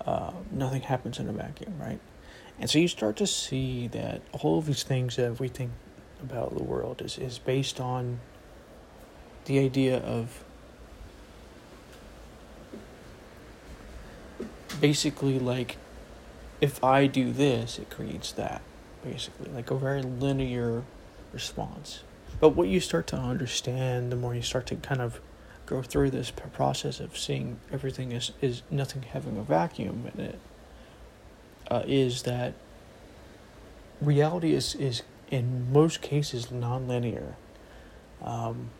Uh, 0.05 0.31
nothing 0.51 0.81
happens 0.81 1.19
in 1.19 1.29
a 1.29 1.31
vacuum, 1.31 1.75
right? 1.79 1.99
And 2.59 2.69
so 2.69 2.79
you 2.79 2.87
start 2.87 3.15
to 3.17 3.27
see 3.27 3.87
that 3.89 4.21
all 4.31 4.59
of 4.59 4.65
these 4.65 4.83
things 4.83 5.15
that 5.15 5.39
we 5.39 5.47
think 5.47 5.71
about 6.21 6.55
the 6.55 6.63
world 6.63 7.01
is, 7.01 7.17
is 7.17 7.39
based 7.39 7.79
on 7.79 8.19
the 9.45 9.59
idea 9.59 9.97
of 9.97 10.43
basically 14.83 15.39
like 15.39 15.77
if 16.59 16.83
I 16.83 17.07
do 17.07 17.31
this, 17.31 17.79
it 17.79 17.89
creates 17.89 18.33
that. 18.33 18.61
Basically, 19.01 19.49
like 19.49 19.71
a 19.71 19.75
very 19.75 20.01
linear 20.01 20.83
response. 21.31 22.03
But 22.41 22.49
what 22.49 22.67
you 22.67 22.81
start 22.81 23.07
to 23.07 23.15
understand, 23.15 24.11
the 24.11 24.17
more 24.17 24.35
you 24.35 24.41
start 24.41 24.65
to 24.67 24.75
kind 24.75 24.99
of 24.99 25.21
go 25.65 25.81
through 25.81 26.09
this 26.09 26.31
process 26.31 26.99
of 26.99 27.17
seeing 27.17 27.61
everything 27.71 28.11
is, 28.11 28.33
is 28.41 28.61
nothing 28.69 29.03
having 29.03 29.37
a 29.37 29.43
vacuum 29.43 30.11
in 30.13 30.19
it, 30.19 30.39
uh, 31.71 31.83
is 31.87 32.23
that 32.23 32.53
reality 34.01 34.53
is, 34.53 34.75
is 34.75 35.03
in 35.31 35.71
most 35.71 36.01
cases 36.01 36.47
nonlinear. 36.47 37.35
Um, 38.21 38.71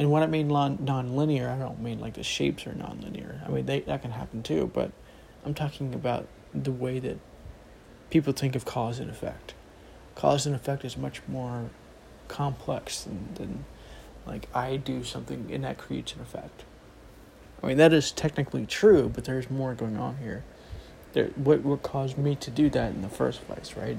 and 0.00 0.10
when 0.10 0.22
I 0.22 0.26
mean 0.28 0.48
non-linear, 0.48 1.50
I 1.50 1.58
don't 1.58 1.82
mean 1.82 2.00
like 2.00 2.14
the 2.14 2.22
shapes 2.22 2.66
are 2.66 2.72
non-linear. 2.72 3.42
I 3.44 3.50
mean 3.50 3.66
they 3.66 3.80
that 3.80 4.00
can 4.00 4.12
happen 4.12 4.42
too, 4.42 4.70
but 4.72 4.92
I'm 5.44 5.52
talking 5.52 5.92
about 5.92 6.26
the 6.54 6.72
way 6.72 6.98
that 7.00 7.18
people 8.08 8.32
think 8.32 8.56
of 8.56 8.64
cause 8.64 8.98
and 8.98 9.10
effect. 9.10 9.52
Cause 10.14 10.46
and 10.46 10.56
effect 10.56 10.86
is 10.86 10.96
much 10.96 11.20
more 11.28 11.68
complex 12.28 13.02
than, 13.02 13.28
than 13.34 13.64
like 14.26 14.48
I 14.54 14.78
do 14.78 15.04
something 15.04 15.50
and 15.52 15.64
that 15.64 15.76
creates 15.76 16.14
an 16.14 16.22
effect. 16.22 16.64
I 17.62 17.66
mean, 17.66 17.76
that 17.76 17.92
is 17.92 18.10
technically 18.10 18.64
true, 18.64 19.10
but 19.14 19.24
there's 19.24 19.50
more 19.50 19.74
going 19.74 19.98
on 19.98 20.16
here. 20.16 20.44
There, 21.12 21.26
what 21.34 21.60
what 21.60 21.82
caused 21.82 22.16
me 22.16 22.36
to 22.36 22.50
do 22.50 22.70
that 22.70 22.94
in 22.94 23.02
the 23.02 23.10
first 23.10 23.46
place, 23.46 23.74
right? 23.76 23.98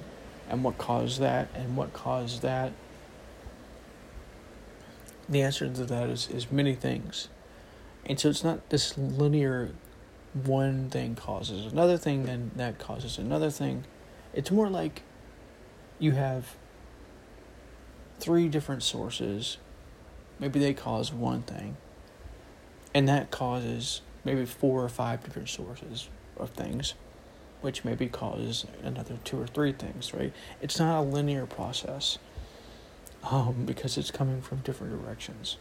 And 0.49 0.63
what 0.63 0.79
caused 0.79 1.19
that, 1.19 1.49
and 1.53 1.77
what 1.77 1.93
caused 1.93 2.41
that? 2.41 2.71
The 5.31 5.41
answer 5.41 5.69
to 5.69 5.85
that 5.85 6.09
is, 6.09 6.27
is 6.27 6.51
many 6.51 6.75
things. 6.75 7.29
And 8.05 8.19
so 8.19 8.29
it's 8.29 8.43
not 8.43 8.69
this 8.69 8.97
linear 8.97 9.71
one 10.33 10.89
thing 10.89 11.15
causes 11.15 11.71
another 11.71 11.97
thing, 11.97 12.25
then 12.25 12.51
that 12.57 12.79
causes 12.79 13.17
another 13.17 13.49
thing. 13.49 13.85
It's 14.33 14.51
more 14.51 14.69
like 14.69 15.03
you 15.99 16.11
have 16.11 16.55
three 18.19 18.49
different 18.49 18.83
sources. 18.83 19.57
Maybe 20.37 20.59
they 20.59 20.73
cause 20.73 21.13
one 21.13 21.43
thing. 21.43 21.77
And 22.93 23.07
that 23.07 23.31
causes 23.31 24.01
maybe 24.25 24.45
four 24.45 24.83
or 24.83 24.89
five 24.89 25.23
different 25.23 25.47
sources 25.47 26.09
of 26.35 26.49
things, 26.49 26.93
which 27.61 27.85
maybe 27.85 28.07
causes 28.07 28.65
another 28.83 29.17
two 29.23 29.39
or 29.39 29.47
three 29.47 29.71
things, 29.71 30.13
right? 30.13 30.33
It's 30.61 30.77
not 30.77 30.99
a 30.99 31.01
linear 31.01 31.45
process 31.45 32.17
um, 33.23 33.65
because 33.65 33.97
it's 33.97 34.11
coming 34.11 34.41
from 34.41 34.59
different 34.59 35.01
directions. 35.01 35.57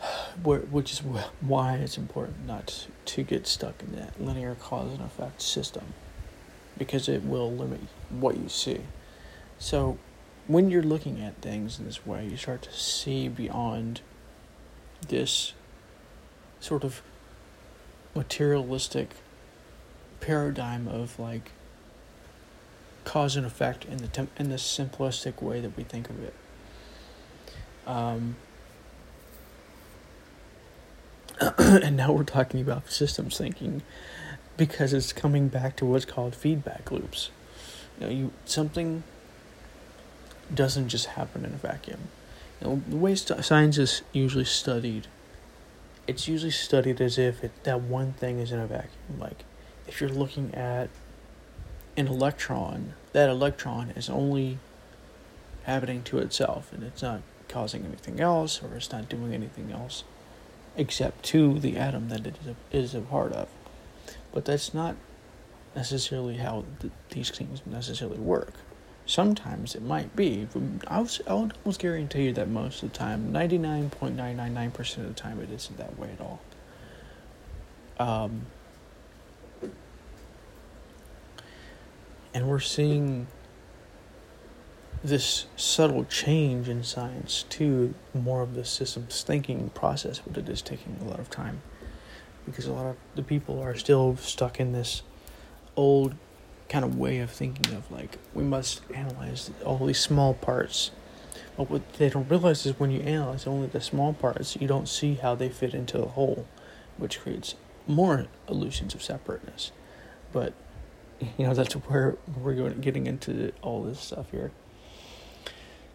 which 0.42 0.92
is 0.92 1.00
why 1.40 1.74
it's 1.74 1.98
important 1.98 2.46
not 2.46 2.86
to 3.04 3.22
get 3.22 3.46
stuck 3.46 3.82
in 3.82 3.92
that 3.96 4.20
linear 4.20 4.54
cause 4.54 4.92
and 4.92 5.02
effect 5.02 5.42
system 5.42 5.84
because 6.78 7.08
it 7.08 7.22
will 7.24 7.52
limit 7.52 7.80
what 8.08 8.36
you 8.36 8.48
see. 8.48 8.80
So, 9.58 9.98
when 10.46 10.70
you're 10.70 10.82
looking 10.82 11.20
at 11.20 11.36
things 11.42 11.78
in 11.78 11.84
this 11.84 12.06
way, 12.06 12.26
you 12.26 12.36
start 12.36 12.62
to 12.62 12.72
see 12.72 13.28
beyond 13.28 14.00
this 15.06 15.52
sort 16.58 16.82
of 16.82 17.02
materialistic 18.14 19.10
paradigm 20.20 20.88
of 20.88 21.18
like 21.18 21.52
cause 23.04 23.36
and 23.36 23.46
effect 23.46 23.84
in 23.84 23.98
the 23.98 24.08
tem- 24.08 24.30
in 24.38 24.50
the 24.50 24.56
simplistic 24.56 25.42
way 25.42 25.60
that 25.60 25.76
we 25.76 25.84
think 25.84 26.10
of 26.10 26.22
it. 26.22 26.34
Um, 27.86 28.36
and 31.58 31.96
now 31.96 32.12
we're 32.12 32.24
talking 32.24 32.60
about 32.60 32.90
systems 32.90 33.38
thinking 33.38 33.82
because 34.56 34.92
it's 34.92 35.12
coming 35.12 35.48
back 35.48 35.76
to 35.76 35.86
what's 35.86 36.04
called 36.04 36.34
feedback 36.34 36.90
loops. 36.90 37.30
You 37.98 38.06
know, 38.06 38.12
you 38.12 38.32
something 38.44 39.02
doesn't 40.52 40.88
just 40.88 41.06
happen 41.06 41.44
in 41.44 41.54
a 41.54 41.56
vacuum. 41.56 42.00
You 42.60 42.66
know, 42.66 42.82
the 42.88 42.96
way 42.96 43.14
st- 43.14 43.44
science 43.44 43.78
is 43.78 44.02
usually 44.12 44.44
studied, 44.44 45.06
it's 46.06 46.28
usually 46.28 46.50
studied 46.50 47.00
as 47.00 47.18
if 47.18 47.42
it, 47.42 47.52
that 47.64 47.80
one 47.80 48.12
thing 48.12 48.38
is 48.38 48.52
in 48.52 48.58
a 48.58 48.66
vacuum. 48.66 49.18
Like, 49.18 49.44
if 49.86 50.00
you're 50.00 50.10
looking 50.10 50.54
at 50.54 50.90
an 52.00 52.08
electron, 52.08 52.94
that 53.12 53.28
electron 53.28 53.90
is 53.90 54.08
only 54.08 54.58
happening 55.64 56.02
to 56.04 56.18
itself, 56.18 56.72
and 56.72 56.82
it's 56.82 57.02
not 57.02 57.22
causing 57.48 57.84
anything 57.84 58.20
else, 58.20 58.62
or 58.62 58.74
it's 58.76 58.90
not 58.90 59.08
doing 59.08 59.34
anything 59.34 59.70
else 59.70 60.04
except 60.76 61.24
to 61.24 61.58
the 61.58 61.76
atom 61.76 62.08
that 62.08 62.26
it 62.26 62.36
is 62.40 62.46
a, 62.48 62.76
is 62.76 62.94
a 62.94 63.00
part 63.00 63.32
of. 63.32 63.48
But 64.32 64.44
that's 64.44 64.72
not 64.72 64.96
necessarily 65.74 66.36
how 66.36 66.64
th- 66.80 66.92
these 67.10 67.30
things 67.30 67.60
necessarily 67.66 68.18
work. 68.18 68.54
Sometimes 69.06 69.74
it 69.74 69.82
might 69.82 70.14
be, 70.14 70.46
but 70.52 70.62
I 70.86 71.00
would, 71.00 71.10
I 71.26 71.34
would 71.34 71.52
almost 71.64 71.80
guarantee 71.80 72.26
you 72.26 72.32
that 72.34 72.48
most 72.48 72.82
of 72.82 72.92
the 72.92 72.98
time, 72.98 73.32
99.999% 73.32 74.98
of 74.98 75.08
the 75.08 75.14
time, 75.14 75.40
it 75.40 75.50
isn't 75.50 75.76
that 75.78 75.98
way 75.98 76.10
at 76.12 76.20
all. 76.20 76.40
Um, 77.98 78.46
and 82.32 82.48
we're 82.48 82.60
seeing 82.60 83.26
this 85.02 85.46
subtle 85.56 86.04
change 86.04 86.68
in 86.68 86.82
science 86.84 87.44
to 87.48 87.94
more 88.12 88.42
of 88.42 88.54
the 88.54 88.64
systems 88.64 89.22
thinking 89.22 89.70
process, 89.70 90.20
but 90.26 90.36
it 90.36 90.48
is 90.48 90.60
taking 90.60 90.96
a 91.00 91.04
lot 91.04 91.18
of 91.18 91.30
time 91.30 91.62
because 92.44 92.66
a 92.66 92.72
lot 92.72 92.86
of 92.86 92.96
the 93.14 93.22
people 93.22 93.60
are 93.60 93.74
still 93.74 94.16
stuck 94.16 94.60
in 94.60 94.72
this 94.72 95.02
old 95.76 96.14
kind 96.68 96.84
of 96.84 96.96
way 96.96 97.18
of 97.18 97.30
thinking 97.30 97.74
of 97.74 97.90
like 97.90 98.18
we 98.34 98.44
must 98.44 98.82
analyze 98.94 99.50
all 99.64 99.86
these 99.86 99.98
small 99.98 100.34
parts. 100.34 100.90
But 101.56 101.70
what 101.70 101.94
they 101.94 102.08
don't 102.08 102.28
realize 102.28 102.64
is 102.66 102.78
when 102.78 102.90
you 102.90 103.00
analyze 103.00 103.46
only 103.46 103.66
the 103.66 103.80
small 103.80 104.12
parts, 104.12 104.56
you 104.56 104.68
don't 104.68 104.88
see 104.88 105.14
how 105.14 105.34
they 105.34 105.48
fit 105.48 105.74
into 105.74 105.98
the 105.98 106.06
whole, 106.08 106.46
which 106.96 107.20
creates 107.20 107.54
more 107.86 108.26
illusions 108.48 108.94
of 108.94 109.02
separateness. 109.02 109.72
But 110.32 110.54
you 111.38 111.46
know 111.46 111.54
that's 111.54 111.74
where 111.74 112.16
we're 112.40 112.54
going 112.54 112.80
getting 112.80 113.06
into 113.06 113.52
all 113.62 113.82
this 113.82 114.00
stuff 114.00 114.30
here. 114.30 114.52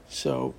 So, 0.07 0.53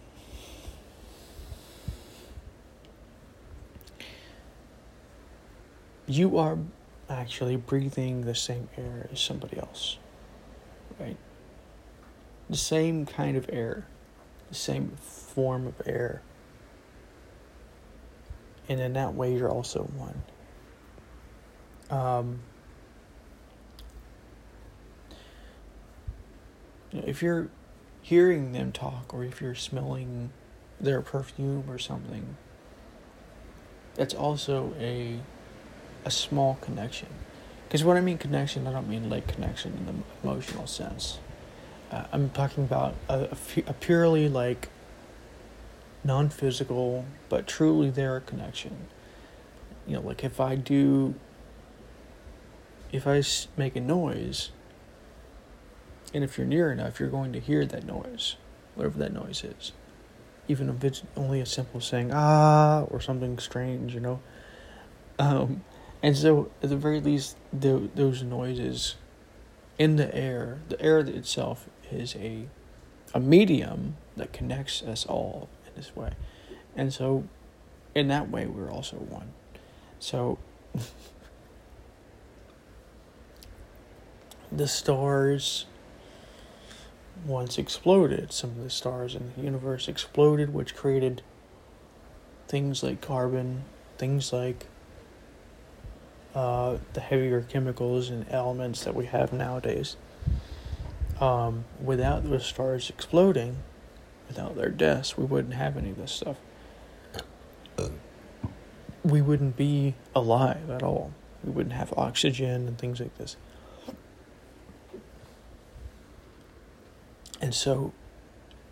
you 6.06 6.38
are 6.38 6.58
actually 7.08 7.56
breathing 7.56 8.22
the 8.22 8.34
same 8.34 8.68
air 8.76 9.08
as 9.12 9.20
somebody 9.20 9.58
else, 9.58 9.98
right? 10.98 11.16
The 12.50 12.56
same 12.56 13.06
kind 13.06 13.36
of 13.36 13.48
air, 13.52 13.86
the 14.48 14.54
same 14.56 14.96
form 15.00 15.66
of 15.66 15.80
air. 15.86 16.22
And 18.68 18.80
in 18.80 18.94
that 18.94 19.14
way, 19.14 19.34
you're 19.34 19.50
also 19.50 19.84
one. 19.84 20.22
Um, 21.88 22.40
if 26.92 27.22
you're 27.22 27.48
hearing 28.02 28.52
them 28.52 28.72
talk 28.72 29.12
or 29.12 29.24
if 29.24 29.40
you're 29.40 29.54
smelling 29.54 30.30
their 30.80 31.00
perfume 31.00 31.64
or 31.68 31.78
something 31.78 32.36
that's 33.94 34.14
also 34.14 34.74
a 34.78 35.18
a 36.04 36.10
small 36.10 36.56
connection. 36.60 37.08
Because 37.66 37.82
when 37.82 37.96
i 37.96 38.00
mean 38.00 38.18
connection 38.18 38.66
i 38.66 38.72
don't 38.72 38.88
mean 38.88 39.10
like 39.10 39.26
connection 39.26 39.72
in 39.72 39.86
the 39.86 39.94
emotional 40.22 40.66
sense. 40.66 41.18
Uh, 41.90 42.04
i'm 42.12 42.30
talking 42.30 42.64
about 42.64 42.94
a, 43.08 43.34
purely 43.80 44.28
like 44.28 44.68
non-physical 46.04 47.04
but 47.28 47.46
truly 47.46 47.90
there 47.90 48.20
connection. 48.20 48.86
You 49.86 49.94
know 49.96 50.02
like 50.02 50.22
if 50.22 50.38
i 50.40 50.54
do 50.54 51.14
if 52.92 53.06
i 53.06 53.22
make 53.56 53.74
a 53.74 53.80
noise 53.80 54.50
and 56.16 56.24
if 56.24 56.38
you're 56.38 56.46
near 56.46 56.72
enough, 56.72 56.98
you're 56.98 57.10
going 57.10 57.34
to 57.34 57.40
hear 57.40 57.66
that 57.66 57.84
noise, 57.84 58.36
whatever 58.74 58.98
that 59.00 59.12
noise 59.12 59.44
is. 59.44 59.72
Even 60.48 60.70
if 60.70 60.82
it's 60.82 61.02
only 61.14 61.42
a 61.42 61.46
simple 61.46 61.78
saying, 61.78 62.10
ah, 62.10 62.84
or 62.84 63.02
something 63.02 63.38
strange, 63.38 63.92
you 63.92 64.00
know. 64.00 64.20
Um, 65.18 65.62
and 66.02 66.16
so, 66.16 66.50
at 66.62 66.70
the 66.70 66.76
very 66.76 67.02
least, 67.02 67.36
the, 67.52 67.90
those 67.94 68.22
noises 68.22 68.94
in 69.78 69.96
the 69.96 70.14
air, 70.14 70.60
the 70.70 70.80
air 70.80 71.00
itself 71.00 71.68
is 71.92 72.16
a, 72.16 72.46
a 73.12 73.20
medium 73.20 73.98
that 74.16 74.32
connects 74.32 74.82
us 74.82 75.04
all 75.04 75.50
in 75.66 75.72
this 75.76 75.94
way. 75.94 76.12
And 76.74 76.94
so, 76.94 77.28
in 77.94 78.08
that 78.08 78.30
way, 78.30 78.46
we're 78.46 78.70
also 78.70 78.96
one. 78.96 79.34
So, 79.98 80.38
the 84.50 84.66
stars 84.66 85.66
once 87.24 87.58
exploded. 87.58 88.32
Some 88.32 88.50
of 88.50 88.62
the 88.62 88.70
stars 88.70 89.14
in 89.14 89.32
the 89.36 89.42
universe 89.42 89.88
exploded, 89.88 90.52
which 90.52 90.74
created 90.74 91.22
things 92.48 92.82
like 92.82 93.00
carbon, 93.00 93.64
things 93.98 94.32
like 94.32 94.66
uh, 96.34 96.76
the 96.92 97.00
heavier 97.00 97.40
chemicals 97.40 98.10
and 98.10 98.26
elements 98.30 98.84
that 98.84 98.94
we 98.94 99.06
have 99.06 99.32
nowadays. 99.32 99.96
Um, 101.20 101.64
without 101.82 102.28
those 102.28 102.44
stars 102.44 102.90
exploding, 102.90 103.56
without 104.28 104.54
their 104.56 104.68
deaths, 104.68 105.16
we 105.16 105.24
wouldn't 105.24 105.54
have 105.54 105.76
any 105.76 105.90
of 105.90 105.96
this 105.96 106.12
stuff. 106.12 106.36
We 109.02 109.22
wouldn't 109.22 109.56
be 109.56 109.94
alive 110.14 110.68
at 110.68 110.82
all. 110.82 111.12
We 111.42 111.52
wouldn't 111.52 111.74
have 111.74 111.94
oxygen 111.96 112.68
and 112.68 112.76
things 112.76 113.00
like 113.00 113.16
this. 113.16 113.36
And 117.40 117.54
so, 117.54 117.92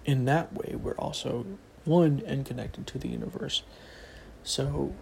in 0.05 0.25
that 0.25 0.53
way, 0.53 0.75
we're 0.77 0.97
also 0.97 1.47
one 1.85 2.23
and 2.27 2.47
connected 2.47 2.87
to 2.89 2.99
the 2.99 3.09
universe. 3.09 3.63
So, 4.43 4.95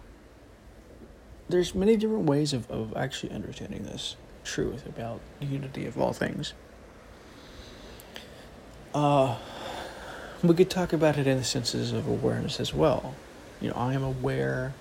there's 1.49 1.75
many 1.75 1.97
different 1.97 2.25
ways 2.25 2.53
of, 2.53 2.69
of 2.71 2.95
actually 2.95 3.31
understanding 3.31 3.83
this 3.83 4.15
truth 4.43 4.85
about 4.85 5.21
the 5.39 5.45
unity 5.45 5.85
of 5.85 5.97
all 5.97 6.13
things. 6.13 6.53
Uh, 8.93 9.37
we 10.43 10.53
could 10.53 10.69
talk 10.69 10.93
about 10.93 11.17
it 11.17 11.25
in 11.25 11.37
the 11.37 11.43
senses 11.43 11.91
of 11.91 12.07
awareness 12.07 12.59
as 12.59 12.73
well. 12.73 13.15
You 13.61 13.69
know, 13.69 13.75
I 13.75 13.93
am 13.93 14.03
aware. 14.03 14.73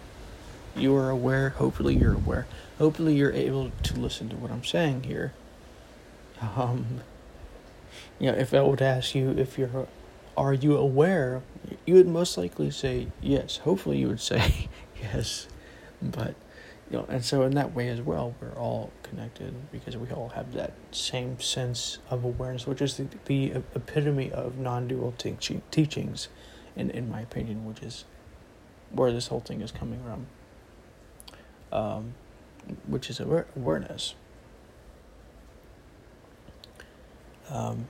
You 0.77 0.95
are 0.97 1.11
aware. 1.11 1.51
Hopefully, 1.51 1.97
you're 1.97 2.14
aware. 2.14 2.47
Hopefully, 2.79 3.14
you're 3.14 3.33
able 3.33 3.71
to 3.85 3.95
listen 4.01 4.29
to 4.31 4.37
what 4.37 4.51
I'm 4.51 4.64
saying 4.64 5.05
here. 5.05 5.33
Um, 6.40 7.03
you 8.18 8.31
know, 8.31 8.37
if 8.37 8.55
I 8.55 8.61
would 8.62 8.83
ask 8.83 9.14
you 9.14 9.31
if 9.31 9.59
you're, 9.59 9.87
are 10.37 10.55
you 10.55 10.76
aware? 10.76 11.42
You 11.87 11.94
would 11.94 12.09
most 12.09 12.37
likely 12.37 12.70
say 12.70 13.09
yes. 13.20 13.59
Hopefully, 13.59 13.98
you 13.98 14.09
would 14.09 14.20
say 14.20 14.68
yes, 15.02 15.48
but 16.00 16.35
you 16.90 16.98
know, 16.98 17.07
and 17.09 17.24
so 17.24 17.42
in 17.42 17.52
that 17.55 17.74
way 17.74 17.88
as 17.88 18.00
well, 18.00 18.35
we're 18.40 18.57
all 18.59 18.92
connected 19.02 19.55
because 19.70 19.96
we 19.96 20.11
all 20.11 20.31
have 20.31 20.52
that 20.52 20.72
same 20.90 21.40
sense 21.40 21.98
of 22.11 22.24
awareness, 22.24 22.66
which 22.66 22.83
is 22.83 22.96
the, 22.96 23.07
the 23.26 23.52
epitome 23.74 24.31
of 24.31 24.59
non-dual 24.59 25.14
teaching, 25.18 25.62
teachings, 25.70 26.28
in 26.76 26.90
in 26.90 27.11
my 27.11 27.20
opinion, 27.20 27.64
which 27.64 27.83
is 27.83 28.05
where 28.90 29.11
this 29.11 29.28
whole 29.28 29.40
thing 29.40 29.61
is 29.61 29.72
coming 29.72 30.02
from. 30.02 30.26
Um, 31.72 32.14
which 32.87 33.11
is 33.11 33.20
awareness. 33.20 34.14
Um, 37.53 37.87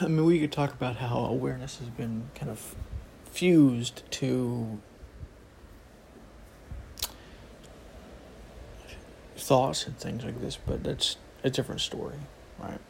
I 0.00 0.08
mean, 0.08 0.24
we 0.24 0.40
could 0.40 0.50
talk 0.50 0.72
about 0.72 0.96
how 0.96 1.18
awareness 1.18 1.76
has 1.78 1.90
been 1.90 2.30
kind 2.34 2.50
of 2.50 2.74
fused 3.30 4.02
to 4.12 4.80
thoughts 9.36 9.86
and 9.86 9.98
things 9.98 10.24
like 10.24 10.40
this, 10.40 10.56
but 10.56 10.82
that's 10.84 11.18
a 11.44 11.50
different 11.50 11.82
story, 11.82 12.16
right? 12.58 12.80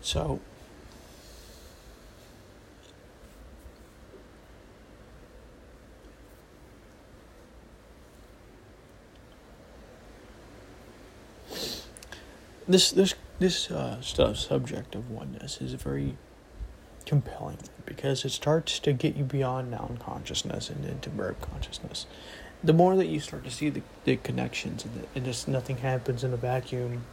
So, 0.00 0.40
this 12.68 12.90
this 12.90 13.14
this 13.38 13.70
uh, 13.70 14.00
stuff 14.00 14.36
subject 14.36 14.94
of 14.94 15.10
oneness 15.10 15.60
is 15.60 15.72
very 15.74 16.16
compelling 17.06 17.58
because 17.86 18.24
it 18.24 18.30
starts 18.30 18.78
to 18.80 18.92
get 18.92 19.16
you 19.16 19.24
beyond 19.24 19.70
noun 19.70 19.98
consciousness 19.98 20.68
and 20.68 20.84
into 20.84 21.08
verb 21.08 21.40
consciousness. 21.40 22.06
The 22.62 22.74
more 22.74 22.96
that 22.96 23.06
you 23.06 23.20
start 23.20 23.44
to 23.44 23.50
see 23.50 23.70
the, 23.70 23.82
the 24.04 24.16
connections 24.16 24.84
and, 24.84 24.94
the, 24.94 25.06
and 25.14 25.24
just 25.24 25.48
nothing 25.48 25.78
happens 25.78 26.22
in 26.24 26.32
a 26.32 26.36
vacuum 26.36 27.04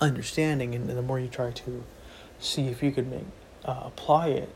understanding, 0.00 0.74
and, 0.74 0.88
and 0.88 0.98
the 0.98 1.02
more 1.02 1.20
you 1.20 1.28
try 1.28 1.52
to 1.52 1.84
see 2.40 2.66
if 2.66 2.82
you 2.82 2.90
could 2.90 3.08
make 3.08 3.26
uh, 3.64 3.82
apply 3.84 4.28
it 4.28 4.54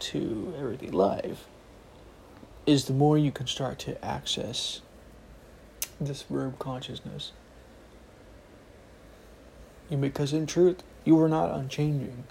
to 0.00 0.52
everyday 0.58 0.90
life, 0.90 1.46
is 2.66 2.84
the 2.84 2.92
more 2.92 3.16
you 3.16 3.30
can 3.30 3.46
start 3.46 3.78
to 3.78 4.04
access 4.04 4.82
this 6.00 6.22
verb 6.22 6.58
consciousness 6.58 7.32
because 9.96 10.32
in 10.32 10.46
truth, 10.46 10.82
you 11.04 11.20
are 11.20 11.28
not 11.28 11.50
unchanging. 11.50 12.24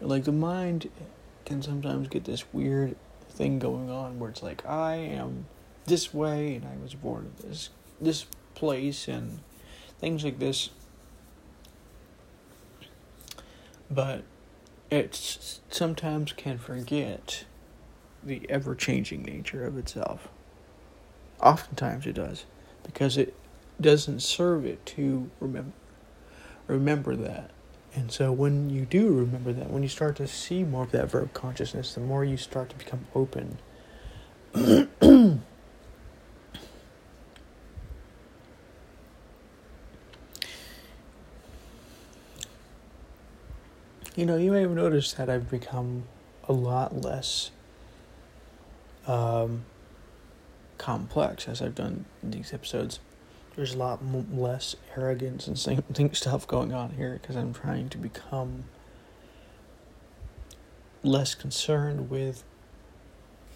Like 0.00 0.24
the 0.24 0.32
mind 0.32 0.90
can 1.44 1.62
sometimes 1.62 2.08
get 2.08 2.24
this 2.24 2.44
weird 2.52 2.96
thing 3.28 3.58
going 3.58 3.90
on 3.90 4.18
where 4.18 4.30
it's 4.30 4.42
like 4.42 4.64
I 4.66 4.96
am 4.96 5.46
this 5.86 6.12
way 6.12 6.54
and 6.54 6.64
I 6.64 6.82
was 6.82 6.94
born 6.94 7.32
in 7.42 7.48
this 7.48 7.70
this 8.00 8.26
place 8.54 9.08
and 9.08 9.40
things 9.98 10.24
like 10.24 10.38
this. 10.38 10.70
But 13.90 14.24
it 14.90 15.60
sometimes 15.70 16.32
can 16.32 16.58
forget 16.58 17.44
the 18.22 18.48
ever 18.48 18.74
changing 18.74 19.22
nature 19.22 19.64
of 19.64 19.76
itself. 19.76 20.28
Oftentimes 21.40 22.06
it 22.06 22.14
does 22.14 22.46
because 22.82 23.16
it 23.16 23.34
doesn't 23.80 24.20
serve 24.20 24.64
it 24.64 24.84
to 24.86 25.30
remember 25.40 25.72
remember 26.66 27.14
that. 27.16 27.50
And 27.94 28.10
so 28.10 28.32
when 28.32 28.70
you 28.70 28.84
do 28.84 29.12
remember 29.12 29.52
that, 29.52 29.70
when 29.70 29.82
you 29.82 29.88
start 29.88 30.16
to 30.16 30.26
see 30.26 30.64
more 30.64 30.82
of 30.82 30.90
that 30.90 31.10
verb 31.10 31.32
consciousness, 31.32 31.94
the 31.94 32.00
more 32.00 32.24
you 32.24 32.36
start 32.36 32.70
to 32.70 32.76
become 32.76 33.06
open. 33.14 33.58
you 44.16 44.16
know, 44.16 44.36
you 44.36 44.50
may 44.50 44.62
have 44.62 44.70
noticed 44.70 45.16
that 45.16 45.30
I've 45.30 45.48
become 45.48 46.04
a 46.48 46.52
lot 46.52 47.00
less 47.00 47.52
um, 49.06 49.64
complex 50.78 51.46
as 51.46 51.62
I've 51.62 51.74
done 51.74 52.06
these 52.22 52.52
episodes 52.52 52.98
there's 53.56 53.74
a 53.74 53.78
lot 53.78 54.00
less 54.32 54.74
arrogance 54.96 55.46
and 55.46 55.58
same 55.58 55.82
stuff 56.12 56.46
going 56.46 56.72
on 56.72 56.90
here 56.90 57.18
because 57.20 57.36
I'm 57.36 57.54
trying 57.54 57.88
to 57.90 57.98
become 57.98 58.64
less 61.02 61.34
concerned 61.34 62.10
with 62.10 62.44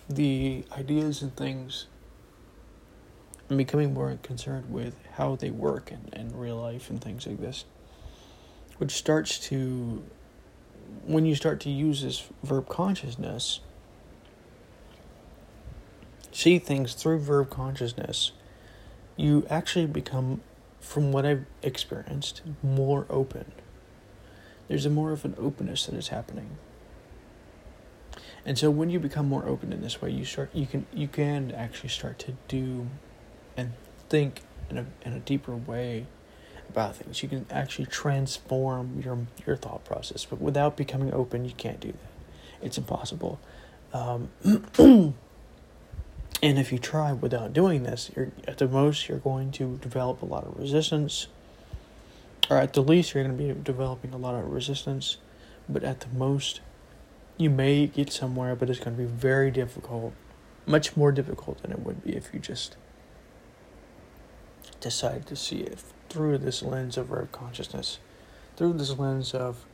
the 0.09 0.65
ideas 0.73 1.23
and 1.23 1.35
things 1.37 1.87
I'm 3.51 3.57
becoming 3.57 3.95
more 3.95 4.17
concerned 4.23 4.71
with 4.71 4.95
how 5.15 5.35
they 5.37 5.51
work 5.51 5.91
in, 5.91 6.11
in 6.13 6.37
real 6.37 6.57
life 6.57 6.91
and 6.91 7.01
things 7.01 7.27
like 7.27 7.41
this. 7.41 7.65
Which 8.77 8.93
starts 8.93 9.39
to, 9.49 10.05
when 11.07 11.25
you 11.25 11.35
start 11.35 11.59
to 11.61 11.71
use 11.71 12.03
this 12.03 12.29
verb 12.43 12.69
consciousness, 12.69 13.61
see 16.31 16.59
things 16.59 16.93
through 16.93 17.21
verb 17.21 17.49
consciousness 17.49 18.33
you 19.19 19.45
actually 19.51 19.87
become, 19.87 20.41
from 20.81 21.13
what 21.13 21.27
I've 21.27 21.45
experienced, 21.63 22.41
more 22.63 23.05
open. 23.11 23.53
There's 24.69 24.87
a 24.87 24.91
more 24.91 25.13
of 25.13 25.25
an 25.25 25.35
openness 25.39 25.87
that 25.87 25.97
is 25.97 26.09
happening. 26.09 26.57
And 28.47 28.57
so 28.57 28.71
when 28.71 28.89
you 28.89 29.01
become 29.01 29.29
more 29.29 29.45
open 29.47 29.73
in 29.73 29.83
this 29.83 30.01
way, 30.01 30.11
you 30.11 30.25
start 30.25 30.51
you 30.55 30.67
can 30.67 30.87
you 30.95 31.09
can 31.09 31.51
actually 31.51 31.91
start 31.91 32.19
to 32.21 32.37
do 32.47 32.87
and 33.57 33.73
think 34.09 34.41
in 34.71 34.79
a 34.79 34.87
in 35.03 35.13
a 35.13 35.21
deeper 35.21 35.55
way 35.55 36.07
about 36.69 36.97
things. 36.97 37.23
You 37.23 37.29
can 37.29 37.45
actually 37.51 37.87
transform 37.87 39.03
your 39.05 39.27
your 39.47 39.57
thought 39.57 39.85
process, 39.85 40.25
but 40.25 40.41
without 40.41 40.77
becoming 40.77 41.13
open, 41.13 41.45
you 41.45 41.53
can't 41.57 41.81
do 41.81 41.93
that. 41.93 42.65
It's 42.67 42.79
impossible. 42.79 43.41
Um, 43.93 44.31
And 46.41 46.59
if 46.59 46.71
you 46.71 46.79
try 46.79 47.13
without 47.13 47.53
doing 47.53 47.83
this, 47.83 48.11
you're 48.15 48.31
at 48.47 48.59
the 48.59 48.69
most 48.69 49.09
you're 49.09 49.19
going 49.19 49.51
to 49.53 49.77
develop 49.79 50.23
a 50.23 50.27
lot 50.27 50.45
of 50.45 50.57
resistance, 50.57 51.27
or 52.49 52.59
at 52.59 52.75
the 52.75 52.83
least 52.83 53.13
you're 53.13 53.25
going 53.25 53.37
to 53.37 53.55
be 53.55 53.61
developing 53.61 54.13
a 54.13 54.17
lot 54.17 54.37
of 54.37 54.49
resistance. 54.49 55.17
But 55.69 55.83
at 55.83 56.01
the 56.01 56.09
most, 56.09 56.61
you 57.37 57.51
may 57.51 57.89
get 57.89 58.13
somewhere, 58.13 58.55
but 58.55 58.71
it's 58.71 58.79
going 58.79 58.97
to 58.97 59.03
be 59.03 59.09
very 59.09 59.51
difficult, 59.51 60.15
much 60.65 60.97
more 60.97 61.11
difficult 61.11 61.61
than 61.63 61.73
it 61.73 61.81
would 61.81 62.05
be 62.05 62.15
if 62.15 62.33
you 62.33 62.39
just 62.39 62.77
decide 64.81 65.27
to 65.27 65.35
see 65.35 65.59
it 65.59 65.83
through 66.09 66.39
this 66.39 66.63
lens 66.63 66.97
of 66.97 67.09
verb 67.09 67.33
consciousness, 67.33 67.99
through 68.57 68.75
this 68.75 68.97
lens 68.97 69.35
of 69.35 69.67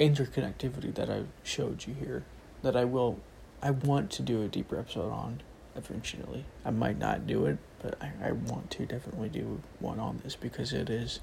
interconnectivity 0.00 0.94
that 0.94 1.10
I 1.10 1.24
showed 1.42 1.86
you 1.86 1.94
here, 1.94 2.24
that 2.62 2.74
I 2.74 2.84
will, 2.84 3.20
I 3.62 3.70
want 3.70 4.10
to 4.12 4.22
do 4.22 4.42
a 4.42 4.48
deeper 4.48 4.78
episode 4.78 5.12
on 5.12 5.42
eventually. 5.76 6.44
I 6.64 6.70
might 6.70 6.98
not 6.98 7.26
do 7.26 7.46
it, 7.46 7.58
but 7.82 8.00
I, 8.00 8.28
I 8.28 8.32
want 8.32 8.70
to 8.72 8.86
definitely 8.86 9.28
do 9.28 9.60
one 9.78 9.98
on 9.98 10.20
this 10.22 10.36
because 10.36 10.72
it 10.72 10.90
is 10.90 11.20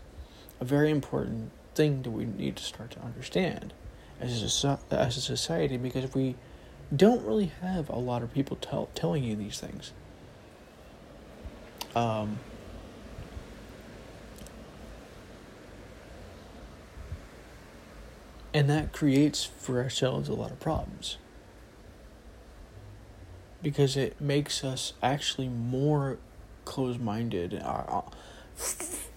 a 0.59 0.65
very 0.65 0.89
important 0.89 1.51
thing 1.75 2.01
that 2.01 2.11
we 2.11 2.25
need 2.25 2.55
to 2.57 2.63
start 2.63 2.91
to 2.91 3.01
understand 3.01 3.73
as 4.19 4.65
a, 4.65 4.79
as 4.91 5.17
a 5.17 5.21
society 5.21 5.77
because 5.77 6.03
if 6.03 6.15
we 6.15 6.35
don't 6.95 7.25
really 7.25 7.51
have 7.61 7.89
a 7.89 7.95
lot 7.97 8.23
of 8.23 8.33
people 8.33 8.57
tell, 8.57 8.89
telling 8.95 9.23
you 9.23 9.35
these 9.35 9.59
things. 9.59 9.93
Um, 11.95 12.39
and 18.53 18.69
that 18.69 18.91
creates 18.91 19.43
for 19.43 19.81
ourselves 19.81 20.27
a 20.29 20.33
lot 20.33 20.51
of 20.51 20.59
problems 20.59 21.17
because 23.61 23.97
it 23.97 24.19
makes 24.21 24.63
us 24.63 24.93
actually 25.01 25.49
more 25.49 26.17
closed 26.65 26.99
minded. 26.99 27.61
Uh, 27.63 27.83
uh, 27.87 28.01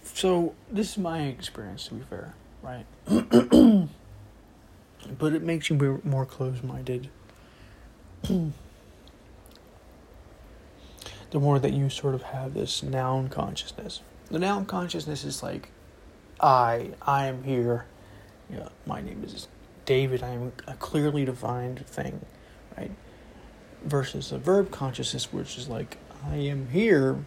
so, 0.03 0.55
this 0.71 0.93
is 0.93 0.99
my 0.99 1.23
experience, 1.23 1.89
to 1.89 1.95
be 1.95 2.05
fair, 2.05 2.35
right? 2.63 2.87
but 5.19 5.33
it 5.33 5.43
makes 5.43 5.71
you 5.71 6.01
more 6.05 6.27
closed 6.27 6.63
minded. 6.63 7.09
the 11.33 11.41
more 11.41 11.59
that 11.59 11.73
you 11.73 11.89
sort 11.89 12.15
of 12.15 12.23
have 12.23 12.55
this 12.55 12.83
noun 12.83 13.29
consciousness. 13.29 14.03
The 14.31 14.39
noun 14.39 14.67
consciousness 14.67 15.25
is 15.25 15.43
like, 15.43 15.71
I, 16.41 16.91
I 17.01 17.27
am 17.27 17.43
here. 17.45 17.87
Yeah, 18.51 18.69
my 18.87 19.01
name 19.01 19.23
is 19.25 19.49
David, 19.85 20.23
I 20.23 20.29
am 20.31 20.53
a 20.67 20.75
clearly 20.75 21.25
defined 21.25 21.87
thing, 21.87 22.25
right? 22.77 22.91
Versus 23.85 24.33
a 24.33 24.39
verb 24.39 24.71
consciousness, 24.71 25.33
which 25.33 25.59
is 25.59 25.69
like, 25.69 25.99
I 26.25 26.37
am 26.37 26.69
here, 26.69 27.25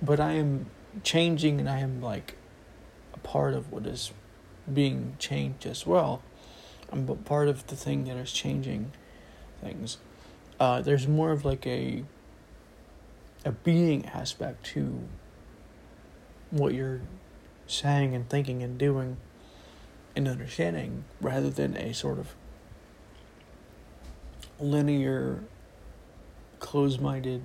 but 0.00 0.20
I 0.20 0.32
am 0.32 0.66
changing 1.02 1.58
and 1.58 1.68
I 1.68 1.80
am 1.80 2.00
like 2.00 2.36
a 3.14 3.18
part 3.18 3.54
of 3.54 3.72
what 3.72 3.86
is 3.86 4.12
being 4.72 5.16
changed 5.18 5.66
as 5.66 5.86
well. 5.86 6.22
I'm 6.90 7.06
part 7.06 7.48
of 7.48 7.66
the 7.68 7.76
thing 7.76 8.04
that 8.04 8.16
is 8.16 8.32
changing 8.32 8.92
things. 9.60 9.98
Uh, 10.60 10.82
there's 10.82 11.08
more 11.08 11.32
of 11.32 11.44
like 11.44 11.66
a 11.66 12.04
a 13.44 13.50
being 13.50 14.06
aspect 14.06 14.64
to 14.64 15.00
what 16.50 16.74
you're 16.74 17.00
saying 17.66 18.14
and 18.14 18.28
thinking 18.28 18.62
and 18.62 18.78
doing 18.78 19.16
and 20.14 20.28
understanding 20.28 21.04
rather 21.20 21.50
than 21.50 21.76
a 21.76 21.92
sort 21.92 22.18
of 22.18 22.34
linear, 24.60 25.42
closed 26.62 27.00
minded, 27.00 27.42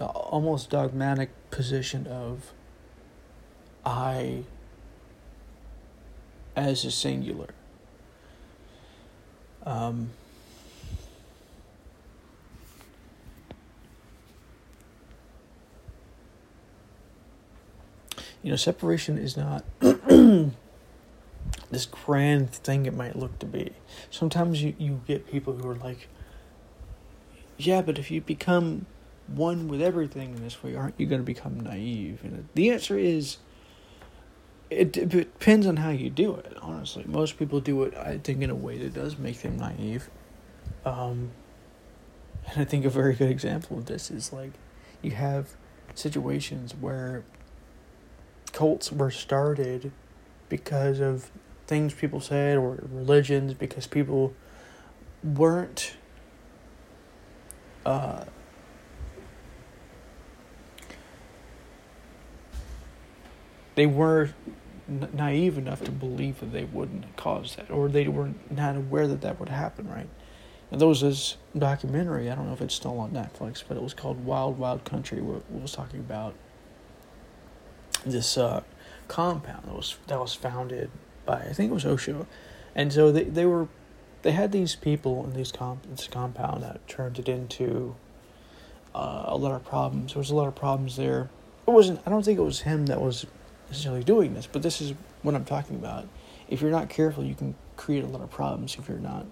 almost 0.00 0.70
dogmatic 0.70 1.28
position 1.50 2.06
of 2.06 2.52
I 3.84 4.44
as 6.56 6.84
a 6.84 6.90
singular. 6.90 7.48
Um, 9.66 10.10
you 18.42 18.50
know, 18.50 18.56
separation 18.56 19.18
is 19.18 19.36
not 19.36 19.64
this 19.80 20.54
grand 21.90 22.52
thing 22.52 22.86
it 22.86 22.94
might 22.94 23.16
look 23.16 23.38
to 23.40 23.46
be. 23.46 23.72
Sometimes 24.10 24.62
you, 24.62 24.74
you 24.78 25.00
get 25.06 25.26
people 25.30 25.54
who 25.54 25.68
are 25.68 25.76
like, 25.76 26.08
yeah, 27.56 27.82
but 27.82 27.98
if 27.98 28.10
you 28.10 28.20
become 28.20 28.86
one 29.26 29.68
with 29.68 29.80
everything 29.80 30.34
in 30.34 30.42
this 30.42 30.62
way, 30.62 30.74
aren't 30.74 30.98
you 30.98 31.06
going 31.06 31.20
to 31.20 31.26
become 31.26 31.60
naive? 31.60 32.20
And 32.22 32.48
the 32.54 32.70
answer 32.70 32.98
is, 32.98 33.38
it, 34.70 34.92
depends 34.92 35.66
on 35.66 35.76
how 35.76 35.90
you 35.90 36.10
do 36.10 36.34
it, 36.34 36.56
honestly. 36.60 37.04
Most 37.06 37.38
people 37.38 37.60
do 37.60 37.82
it, 37.84 37.96
I 37.96 38.18
think, 38.18 38.42
in 38.42 38.50
a 38.50 38.54
way 38.54 38.78
that 38.78 38.94
does 38.94 39.18
make 39.18 39.40
them 39.40 39.56
naive. 39.56 40.08
Um, 40.84 41.30
and 42.46 42.60
I 42.60 42.64
think 42.64 42.84
a 42.84 42.90
very 42.90 43.14
good 43.14 43.30
example 43.30 43.78
of 43.78 43.86
this 43.86 44.10
is 44.10 44.32
like 44.32 44.52
you 45.00 45.12
have 45.12 45.50
situations 45.94 46.74
where 46.78 47.24
cults 48.52 48.92
were 48.92 49.10
started 49.10 49.92
because 50.48 51.00
of 51.00 51.30
things 51.66 51.94
people 51.94 52.20
said 52.20 52.58
or 52.58 52.78
religions 52.90 53.54
because 53.54 53.86
people 53.86 54.34
weren't 55.22 55.96
uh, 57.84 58.24
they 63.74 63.86
were 63.86 64.30
naive 64.86 65.56
enough 65.56 65.82
to 65.82 65.90
believe 65.90 66.40
that 66.40 66.52
they 66.52 66.64
wouldn't 66.64 67.16
cause 67.16 67.56
that 67.56 67.70
or 67.70 67.88
they 67.88 68.06
were 68.06 68.30
not 68.50 68.76
aware 68.76 69.08
that 69.08 69.22
that 69.22 69.40
would 69.40 69.48
happen 69.48 69.88
right? 69.88 70.08
And 70.70 70.80
there 70.80 70.88
was 70.88 71.00
this 71.00 71.36
documentary 71.56 72.30
i 72.30 72.34
don't 72.34 72.46
know 72.46 72.52
if 72.52 72.60
it's 72.60 72.74
still 72.74 72.98
on 72.98 73.12
netflix 73.12 73.62
but 73.66 73.76
it 73.76 73.82
was 73.82 73.94
called 73.94 74.24
wild 74.24 74.58
wild 74.58 74.84
country 74.84 75.22
where 75.22 75.36
it 75.36 75.44
was 75.50 75.72
talking 75.72 76.00
about 76.00 76.34
this 78.04 78.36
uh, 78.36 78.62
compound 79.08 79.64
that 79.64 79.74
was 79.74 79.96
that 80.06 80.18
was 80.18 80.34
founded 80.34 80.90
by 81.24 81.40
I 81.40 81.52
think 81.52 81.70
it 81.70 81.74
was 81.74 81.86
Osho, 81.86 82.26
and 82.74 82.92
so 82.92 83.10
they 83.10 83.24
they 83.24 83.46
were 83.46 83.68
they 84.24 84.32
had 84.32 84.52
these 84.52 84.74
people 84.74 85.22
in 85.24 85.34
these 85.34 85.52
comp 85.52 85.84
this 85.88 86.08
compound 86.08 86.62
that 86.62 86.86
turned 86.88 87.18
it 87.18 87.28
into 87.28 87.94
uh, 88.94 89.24
a 89.26 89.36
lot 89.36 89.52
of 89.52 89.64
problems. 89.64 90.14
There 90.14 90.18
was 90.18 90.30
a 90.30 90.34
lot 90.34 90.48
of 90.48 90.54
problems 90.54 90.96
there. 90.96 91.28
It 91.68 91.70
wasn't. 91.70 92.00
I 92.06 92.10
don't 92.10 92.24
think 92.24 92.38
it 92.38 92.42
was 92.42 92.62
him 92.62 92.86
that 92.86 93.02
was 93.02 93.26
necessarily 93.68 94.02
doing 94.02 94.32
this, 94.32 94.46
but 94.46 94.62
this 94.62 94.80
is 94.80 94.94
what 95.22 95.34
I'm 95.34 95.44
talking 95.44 95.76
about. 95.76 96.08
If 96.48 96.62
you're 96.62 96.70
not 96.70 96.88
careful, 96.88 97.22
you 97.22 97.34
can 97.34 97.54
create 97.76 98.02
a 98.02 98.06
lot 98.06 98.22
of 98.22 98.30
problems 98.30 98.76
if 98.78 98.88
you're 98.88 98.98
not 98.98 99.26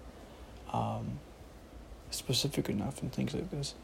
um, 0.75 1.19
specific 2.11 2.69
enough 2.69 3.01
and 3.01 3.11
things 3.11 3.33
like 3.33 3.51
this. 3.51 3.75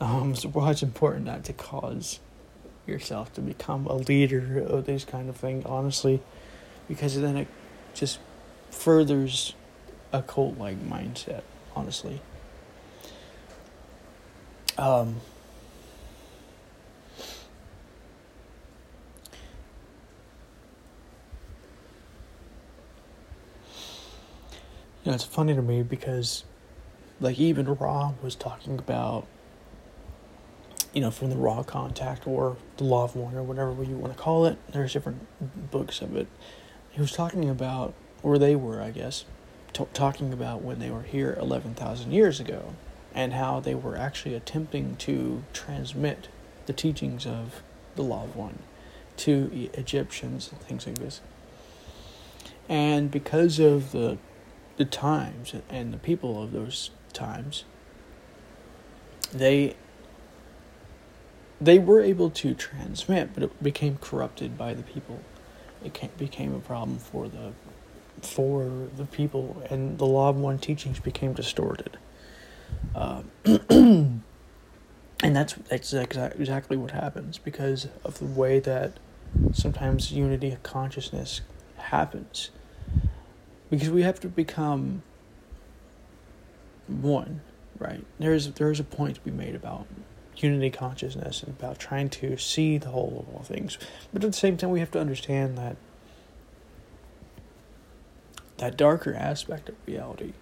Um, 0.00 0.34
so 0.34 0.50
why 0.50 0.70
it's 0.70 0.82
important 0.82 1.24
not 1.24 1.44
to 1.44 1.54
cause 1.54 2.20
yourself 2.86 3.32
to 3.34 3.40
become 3.40 3.86
a 3.86 3.94
leader 3.94 4.60
of 4.60 4.84
this 4.84 5.06
kind 5.06 5.30
of 5.30 5.36
thing, 5.36 5.62
honestly, 5.64 6.20
because 6.88 7.18
then 7.18 7.38
it 7.38 7.48
just 7.94 8.18
furthers 8.70 9.54
a 10.12 10.22
cult 10.22 10.58
like 10.58 10.78
mindset, 10.88 11.42
honestly. 11.74 12.20
Um, 14.78 15.20
you 25.04 25.10
know, 25.10 25.12
it's 25.12 25.24
funny 25.24 25.54
to 25.54 25.62
me 25.62 25.82
because, 25.82 26.44
like, 27.20 27.38
even 27.38 27.66
Ra 27.74 28.12
was 28.22 28.34
talking 28.34 28.78
about 28.78 29.26
you 30.92 31.00
know, 31.00 31.10
from 31.10 31.30
the 31.30 31.36
Ra 31.36 31.62
contact 31.62 32.26
or 32.26 32.56
the 32.76 32.84
law 32.84 33.04
of 33.04 33.16
one 33.16 33.34
or 33.34 33.42
whatever 33.42 33.82
you 33.82 33.96
want 33.96 34.14
to 34.14 34.18
call 34.18 34.46
it. 34.46 34.58
There's 34.70 34.92
different 34.92 35.26
books 35.70 36.02
of 36.02 36.14
it. 36.16 36.26
He 36.90 37.00
was 37.00 37.12
talking 37.12 37.48
about, 37.48 37.94
or 38.22 38.38
they 38.38 38.54
were, 38.54 38.80
I 38.80 38.90
guess, 38.90 39.24
t- 39.72 39.86
talking 39.92 40.32
about 40.32 40.62
when 40.62 40.78
they 40.78 40.90
were 40.90 41.02
here 41.02 41.36
11,000 41.40 42.12
years 42.12 42.40
ago 42.40 42.74
and 43.14 43.34
how 43.34 43.60
they 43.60 43.74
were 43.74 43.96
actually 43.96 44.34
attempting 44.34 44.96
to 44.96 45.44
transmit 45.52 46.28
the 46.66 46.72
teachings 46.72 47.26
of 47.26 47.62
the 47.96 48.02
law 48.02 48.24
of 48.24 48.36
one 48.36 48.60
to 49.16 49.70
Egyptians 49.74 50.50
and 50.50 50.60
things 50.60 50.86
like 50.86 50.98
this. 50.98 51.20
And 52.68 53.10
because 53.10 53.58
of 53.58 53.92
the 53.92 54.18
the 54.78 54.84
times 54.86 55.54
and 55.68 55.92
the 55.92 55.98
people 55.98 56.42
of 56.42 56.52
those 56.52 56.90
times, 57.12 57.64
they 59.32 59.76
they 61.60 61.78
were 61.78 62.00
able 62.00 62.30
to 62.30 62.54
transmit, 62.54 63.34
but 63.34 63.44
it 63.44 63.62
became 63.62 63.98
corrupted 64.00 64.56
by 64.56 64.74
the 64.74 64.82
people. 64.82 65.20
It 65.84 66.16
became 66.16 66.54
a 66.54 66.60
problem 66.60 66.98
for 66.98 67.28
the 67.28 67.52
for 68.22 68.88
the 68.96 69.04
people, 69.04 69.62
and 69.70 69.98
the 69.98 70.06
law 70.06 70.28
of 70.28 70.36
one 70.36 70.58
teachings 70.58 71.00
became 71.00 71.32
distorted. 71.32 71.98
Uh, 72.94 73.22
and 73.68 74.22
that's 75.22 75.54
that's 75.54 75.92
exactly 75.92 76.76
what 76.76 76.90
happens 76.90 77.38
because 77.38 77.88
of 78.04 78.18
the 78.18 78.24
way 78.24 78.58
that 78.60 78.98
sometimes 79.52 80.12
unity 80.12 80.52
of 80.52 80.62
consciousness 80.62 81.40
happens. 81.76 82.50
Because 83.70 83.90
we 83.90 84.02
have 84.02 84.20
to 84.20 84.28
become 84.28 85.02
one, 86.86 87.40
right? 87.78 88.04
There's 88.18 88.52
there's 88.52 88.80
a 88.80 88.84
point 88.84 89.16
to 89.16 89.20
be 89.22 89.30
made 89.30 89.54
about 89.54 89.86
unity 90.36 90.70
consciousness 90.70 91.42
and 91.42 91.50
about 91.58 91.78
trying 91.78 92.08
to 92.08 92.36
see 92.36 92.78
the 92.78 92.88
whole 92.88 93.24
of 93.28 93.34
all 93.34 93.42
things. 93.42 93.78
But 94.12 94.24
at 94.24 94.32
the 94.32 94.36
same 94.36 94.56
time, 94.56 94.70
we 94.70 94.80
have 94.80 94.90
to 94.92 95.00
understand 95.00 95.56
that 95.58 95.76
that 98.62 98.76
darker 98.76 99.12
aspect 99.12 99.68
of 99.68 99.74
reality 99.86 100.34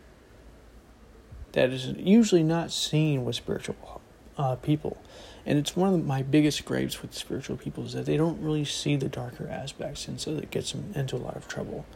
that 1.53 1.71
is 1.71 1.87
usually 1.97 2.43
not 2.43 2.71
seen 2.71 3.25
with 3.25 3.35
spiritual 3.35 4.03
uh, 4.37 4.57
people. 4.57 4.99
And 5.47 5.59
it's 5.59 5.75
one 5.75 5.95
of 5.95 6.05
my 6.05 6.21
biggest 6.21 6.67
gripes 6.67 7.01
with 7.01 7.15
spiritual 7.15 7.57
people 7.57 7.87
is 7.87 7.95
that 7.95 8.05
they 8.05 8.19
don't 8.19 8.39
really 8.43 8.67
see 8.67 8.95
the 8.95 9.09
darker 9.09 9.49
aspects, 9.49 10.07
and 10.07 10.21
so 10.21 10.35
that 10.35 10.51
gets 10.51 10.73
them 10.73 10.93
into 10.95 11.17
a 11.17 11.19
lot 11.19 11.35
of 11.35 11.49
trouble 11.49 11.87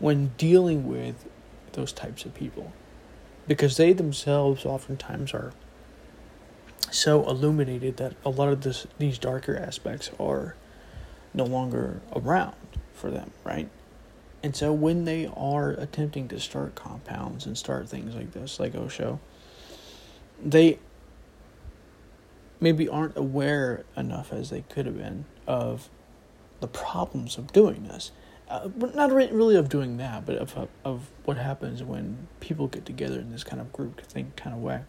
when 0.00 0.32
dealing 0.36 0.88
with 0.88 1.28
those 1.74 1.92
types 1.92 2.24
of 2.24 2.34
people. 2.34 2.72
Because 3.46 3.76
they 3.76 3.92
themselves 3.92 4.66
oftentimes 4.66 5.32
are 5.32 5.52
so 6.90 7.22
illuminated 7.28 7.98
that 7.98 8.16
a 8.24 8.30
lot 8.30 8.48
of 8.48 8.62
this 8.62 8.88
these 8.98 9.16
darker 9.16 9.56
aspects 9.56 10.10
are 10.18 10.56
no 11.32 11.44
longer 11.44 12.00
around 12.16 12.56
for 12.92 13.12
them, 13.12 13.30
right? 13.44 13.68
And 14.42 14.56
so 14.56 14.72
when 14.72 15.04
they 15.04 15.30
are 15.36 15.70
attempting 15.70 16.28
to 16.28 16.40
start 16.40 16.74
compounds 16.74 17.46
and 17.46 17.56
start 17.56 17.88
things 17.88 18.14
like 18.14 18.32
this, 18.32 18.58
like 18.58 18.74
Osho, 18.74 19.20
they 20.42 20.78
maybe 22.60 22.88
aren't 22.88 23.16
aware 23.16 23.84
enough 23.96 24.32
as 24.32 24.50
they 24.50 24.62
could 24.62 24.86
have 24.86 24.98
been 24.98 25.24
of 25.46 25.88
the 26.60 26.68
problems 26.68 27.38
of 27.38 27.52
doing 27.52 27.84
this. 27.84 28.10
Uh, 28.48 28.68
not 28.94 29.10
really 29.12 29.56
of 29.56 29.68
doing 29.68 29.96
that, 29.96 30.26
but 30.26 30.36
of 30.36 30.68
of 30.84 31.08
what 31.24 31.38
happens 31.38 31.82
when 31.82 32.28
people 32.40 32.66
get 32.66 32.84
together 32.84 33.18
in 33.18 33.30
this 33.30 33.42
kind 33.44 33.62
of 33.62 33.72
group 33.72 33.96
to 33.96 34.04
think 34.04 34.36
kind 34.36 34.54
of 34.54 34.60
way. 34.60 34.82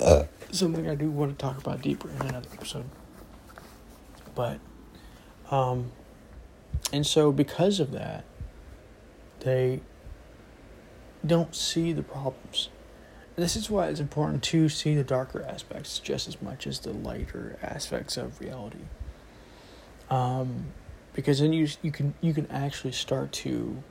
Uh, 0.00 0.24
something 0.50 0.88
I 0.88 0.94
do 0.94 1.10
want 1.10 1.38
to 1.38 1.42
talk 1.44 1.58
about 1.58 1.82
deeper 1.82 2.08
in 2.08 2.22
another 2.22 2.48
episode. 2.52 2.86
But, 4.34 4.60
um, 5.50 5.92
and 6.92 7.06
so 7.06 7.32
because 7.32 7.80
of 7.80 7.92
that, 7.92 8.24
they 9.40 9.80
don't 11.26 11.54
see 11.54 11.92
the 11.92 12.02
problems. 12.02 12.68
This 13.36 13.54
is 13.54 13.70
why 13.70 13.88
it's 13.88 14.00
important 14.00 14.42
to 14.44 14.68
see 14.68 14.94
the 14.94 15.04
darker 15.04 15.44
aspects 15.48 15.98
just 16.00 16.26
as 16.26 16.42
much 16.42 16.66
as 16.66 16.80
the 16.80 16.92
lighter 16.92 17.58
aspects 17.62 18.16
of 18.16 18.40
reality. 18.40 18.86
Um, 20.10 20.72
because 21.14 21.40
then 21.40 21.52
you 21.52 21.68
you 21.82 21.92
can 21.92 22.14
you 22.20 22.32
can 22.32 22.50
actually 22.50 22.92
start 22.92 23.32
to 23.32 23.82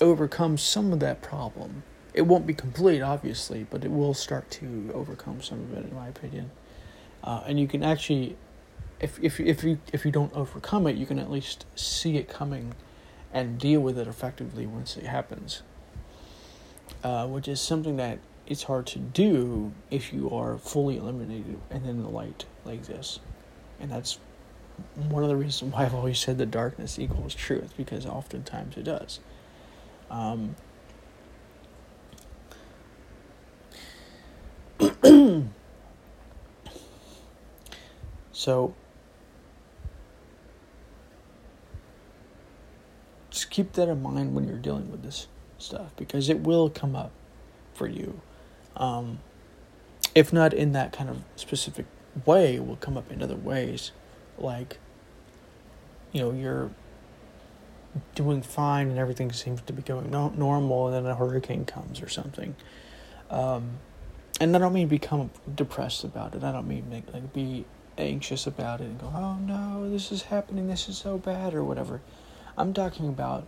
overcome 0.00 0.58
some 0.58 0.92
of 0.92 1.00
that 1.00 1.22
problem. 1.22 1.82
It 2.14 2.22
won't 2.22 2.46
be 2.46 2.54
complete, 2.54 3.02
obviously, 3.02 3.66
but 3.68 3.84
it 3.84 3.90
will 3.90 4.14
start 4.14 4.50
to 4.52 4.90
overcome 4.94 5.42
some 5.42 5.60
of 5.60 5.72
it, 5.74 5.84
in 5.84 5.94
my 5.94 6.08
opinion. 6.08 6.50
Uh, 7.22 7.42
and 7.46 7.60
you 7.60 7.66
can 7.68 7.82
actually, 7.82 8.36
if 9.00 9.18
if 9.22 9.40
if 9.40 9.62
you 9.64 9.78
if 9.92 10.04
you 10.04 10.10
don't 10.10 10.32
overcome 10.34 10.86
it, 10.86 10.96
you 10.96 11.06
can 11.06 11.18
at 11.18 11.30
least 11.30 11.66
see 11.74 12.16
it 12.16 12.28
coming, 12.28 12.74
and 13.32 13.58
deal 13.58 13.80
with 13.80 13.98
it 13.98 14.08
effectively 14.08 14.66
once 14.66 14.96
it 14.96 15.04
happens. 15.04 15.62
Uh, 17.04 17.26
which 17.26 17.46
is 17.46 17.60
something 17.60 17.96
that 17.96 18.18
it's 18.46 18.64
hard 18.64 18.86
to 18.86 18.98
do 18.98 19.72
if 19.90 20.12
you 20.12 20.30
are 20.30 20.58
fully 20.58 20.96
eliminated 20.96 21.60
and 21.70 21.86
in 21.86 22.02
the 22.02 22.08
light 22.08 22.44
like 22.64 22.82
this, 22.86 23.20
and 23.78 23.90
that's 23.90 24.18
one 25.08 25.22
of 25.22 25.28
the 25.28 25.36
reasons 25.36 25.72
why 25.72 25.84
I've 25.84 25.94
always 25.94 26.18
said 26.18 26.38
that 26.38 26.50
darkness 26.50 26.98
equals 26.98 27.34
truth 27.34 27.74
because 27.76 28.06
oftentimes 28.06 28.76
it 28.76 28.84
does. 28.84 29.20
Um, 30.10 30.56
so 38.32 38.74
keep 43.58 43.72
that 43.72 43.88
in 43.88 44.00
mind 44.00 44.36
when 44.36 44.46
you're 44.46 44.56
dealing 44.56 44.88
with 44.88 45.02
this 45.02 45.26
stuff 45.58 45.90
because 45.96 46.28
it 46.28 46.38
will 46.38 46.70
come 46.70 46.94
up 46.94 47.10
for 47.74 47.88
you. 47.88 48.20
Um, 48.76 49.18
if 50.14 50.32
not 50.32 50.54
in 50.54 50.70
that 50.72 50.92
kind 50.92 51.10
of 51.10 51.24
specific 51.34 51.84
way, 52.24 52.54
it 52.54 52.64
will 52.64 52.76
come 52.76 52.96
up 52.96 53.10
in 53.10 53.20
other 53.20 53.34
ways. 53.34 53.90
Like, 54.38 54.78
you 56.12 56.20
know, 56.20 56.30
you're 56.30 56.70
doing 58.14 58.42
fine 58.42 58.90
and 58.90 58.98
everything 59.00 59.32
seems 59.32 59.60
to 59.62 59.72
be 59.72 59.82
going 59.82 60.08
no- 60.08 60.32
normal, 60.36 60.86
and 60.86 61.04
then 61.04 61.10
a 61.10 61.16
hurricane 61.16 61.64
comes 61.64 62.00
or 62.00 62.08
something. 62.08 62.54
Um, 63.28 63.70
and 64.40 64.54
I 64.54 64.60
don't 64.60 64.72
mean 64.72 64.86
become 64.86 65.30
depressed 65.52 66.04
about 66.04 66.36
it. 66.36 66.44
I 66.44 66.52
don't 66.52 66.68
mean 66.68 66.84
like, 66.92 67.12
like 67.12 67.32
be 67.32 67.64
anxious 67.98 68.46
about 68.46 68.80
it 68.80 68.84
and 68.84 69.00
go, 69.00 69.12
oh 69.12 69.34
no, 69.34 69.90
this 69.90 70.12
is 70.12 70.22
happening, 70.22 70.68
this 70.68 70.88
is 70.88 70.96
so 70.96 71.18
bad, 71.18 71.54
or 71.54 71.64
whatever. 71.64 72.00
I'm 72.58 72.74
talking 72.74 73.08
about 73.08 73.46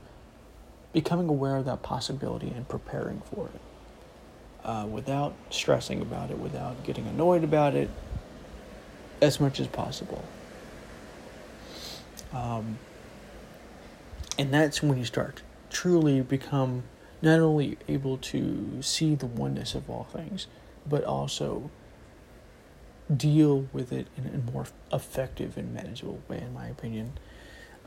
becoming 0.93 1.29
aware 1.29 1.57
of 1.57 1.65
that 1.67 1.83
possibility 1.83 2.49
and 2.49 2.69
preparing 2.69 3.21
for 3.21 3.49
it 3.53 3.61
uh, 4.65 4.87
without 4.87 5.35
stressing 5.51 6.01
about 6.01 6.31
it, 6.31 6.39
without 6.39 6.85
getting 6.85 7.07
annoyed 7.07 7.45
about 7.45 7.75
it, 7.75 7.91
as 9.21 9.41
much 9.41 9.59
as 9.61 9.67
possible. 9.67 10.25
Um, 12.33 12.79
and 14.39 14.55
that's 14.55 14.83
when 14.83 14.97
you 14.97 15.05
start 15.05 15.43
truly 15.71 16.21
become 16.21 16.85
not 17.21 17.41
only 17.41 17.79
able 17.89 18.17
to 18.17 18.81
see 18.81 19.15
the 19.15 19.27
oneness 19.27 19.75
of 19.75 19.91
all 19.91 20.05
things, 20.05 20.47
but 20.89 21.05
also 21.05 21.71
deal 23.15 23.67
with 23.73 23.93
it 23.93 24.07
in 24.17 24.27
a 24.27 24.53
more 24.53 24.67
effective 24.93 25.57
and 25.57 25.75
manageable 25.75 26.21
way, 26.29 26.39
in 26.41 26.55
my 26.55 26.69
opinion. 26.69 27.13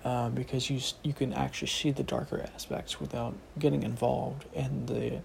Uh, 0.04 0.28
because 0.30 0.70
you 0.70 0.82
you 1.02 1.14
can 1.14 1.32
actually 1.32 1.68
see 1.70 1.90
the 1.90 2.04
darker 2.04 2.46
aspects 2.54 3.00
without 3.00 3.34
getting 3.58 3.84
involved 3.84 4.44
in 4.54 4.86
the 4.88 5.22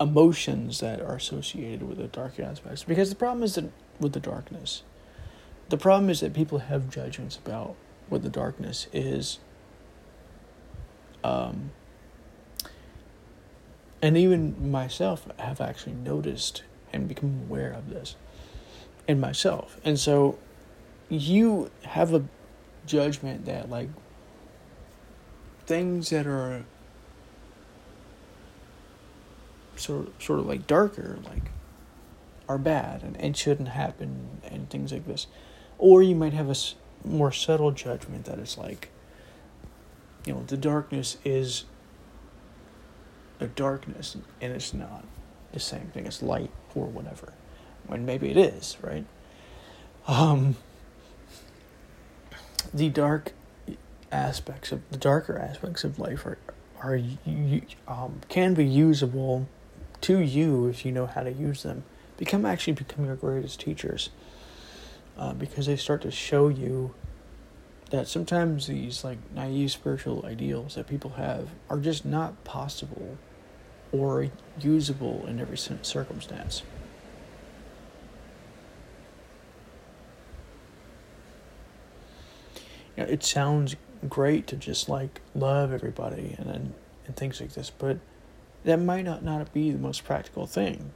emotions 0.00 0.78
that 0.78 1.00
are 1.00 1.16
associated 1.16 1.82
with 1.82 1.98
the 1.98 2.06
darker 2.06 2.44
aspects. 2.44 2.84
Because 2.84 3.10
the 3.10 3.16
problem 3.16 3.42
is 3.42 3.56
that 3.56 3.70
with 3.98 4.12
the 4.12 4.20
darkness, 4.20 4.84
the 5.68 5.76
problem 5.76 6.10
is 6.10 6.20
that 6.20 6.32
people 6.32 6.58
have 6.58 6.90
judgments 6.90 7.36
about 7.36 7.74
what 8.08 8.22
the 8.22 8.28
darkness 8.28 8.86
is. 8.92 9.40
Um, 11.24 11.72
and 14.00 14.16
even 14.16 14.70
myself 14.70 15.26
have 15.38 15.60
actually 15.60 15.94
noticed 15.94 16.62
and 16.92 17.08
become 17.08 17.42
aware 17.48 17.72
of 17.72 17.90
this 17.90 18.16
in 19.08 19.18
myself. 19.18 19.80
And 19.84 19.98
so 19.98 20.38
you 21.08 21.70
have 21.84 22.12
a 22.12 22.24
judgment 22.86 23.44
that 23.46 23.70
like 23.70 23.88
things 25.66 26.10
that 26.10 26.26
are 26.26 26.64
sort 29.76 30.08
of, 30.08 30.12
sort 30.22 30.38
of 30.40 30.46
like 30.46 30.66
darker 30.66 31.18
like 31.24 31.50
are 32.48 32.58
bad 32.58 33.02
and, 33.02 33.16
and 33.18 33.36
shouldn't 33.36 33.68
happen 33.68 34.40
and 34.44 34.68
things 34.70 34.92
like 34.92 35.06
this. 35.06 35.26
Or 35.78 36.02
you 36.02 36.14
might 36.14 36.32
have 36.32 36.50
a 36.50 36.54
more 37.04 37.32
subtle 37.32 37.72
judgment 37.72 38.26
that 38.26 38.38
it's 38.38 38.56
like 38.56 38.90
you 40.24 40.32
know 40.32 40.44
the 40.46 40.56
darkness 40.56 41.16
is 41.24 41.64
a 43.40 43.46
darkness 43.46 44.16
and 44.40 44.52
it's 44.52 44.72
not 44.72 45.04
the 45.52 45.58
same 45.58 45.88
thing 45.88 46.06
as 46.06 46.22
light 46.22 46.50
or 46.74 46.86
whatever. 46.86 47.32
When 47.86 48.06
maybe 48.06 48.30
it 48.30 48.36
is 48.36 48.76
right? 48.82 49.04
Um 50.06 50.56
the 52.72 52.88
dark 52.88 53.32
aspects 54.10 54.72
of 54.72 54.82
the 54.90 54.98
darker 54.98 55.38
aspects 55.38 55.84
of 55.84 55.98
life 55.98 56.26
are 56.26 56.38
are 56.80 57.00
um, 57.86 58.20
can 58.28 58.54
be 58.54 58.64
usable 58.64 59.46
to 60.00 60.18
you 60.18 60.66
if 60.66 60.84
you 60.84 60.92
know 60.92 61.06
how 61.06 61.22
to 61.22 61.32
use 61.32 61.62
them. 61.62 61.84
Become 62.16 62.44
actually 62.44 62.74
become 62.74 63.06
your 63.06 63.16
greatest 63.16 63.60
teachers 63.60 64.10
uh, 65.16 65.32
because 65.32 65.66
they 65.66 65.76
start 65.76 66.02
to 66.02 66.10
show 66.10 66.48
you 66.48 66.94
that 67.90 68.08
sometimes 68.08 68.66
these 68.66 69.04
like 69.04 69.18
naive 69.34 69.70
spiritual 69.70 70.24
ideals 70.26 70.74
that 70.74 70.88
people 70.88 71.10
have 71.10 71.50
are 71.70 71.78
just 71.78 72.04
not 72.04 72.42
possible 72.42 73.16
or 73.92 74.28
usable 74.60 75.24
in 75.26 75.38
every 75.38 75.58
circumstance. 75.58 76.62
You 83.02 83.06
know, 83.08 83.12
it 83.12 83.24
sounds 83.24 83.76
great 84.08 84.46
to 84.48 84.56
just 84.56 84.88
like 84.88 85.20
love 85.34 85.72
everybody 85.72 86.34
and 86.38 86.48
and, 86.48 86.74
and 87.06 87.16
things 87.16 87.40
like 87.40 87.52
this, 87.52 87.70
but 87.70 87.98
that 88.64 88.78
might 88.78 89.04
not, 89.04 89.24
not 89.24 89.52
be 89.52 89.70
the 89.70 89.78
most 89.78 90.04
practical 90.04 90.46
thing. 90.46 90.92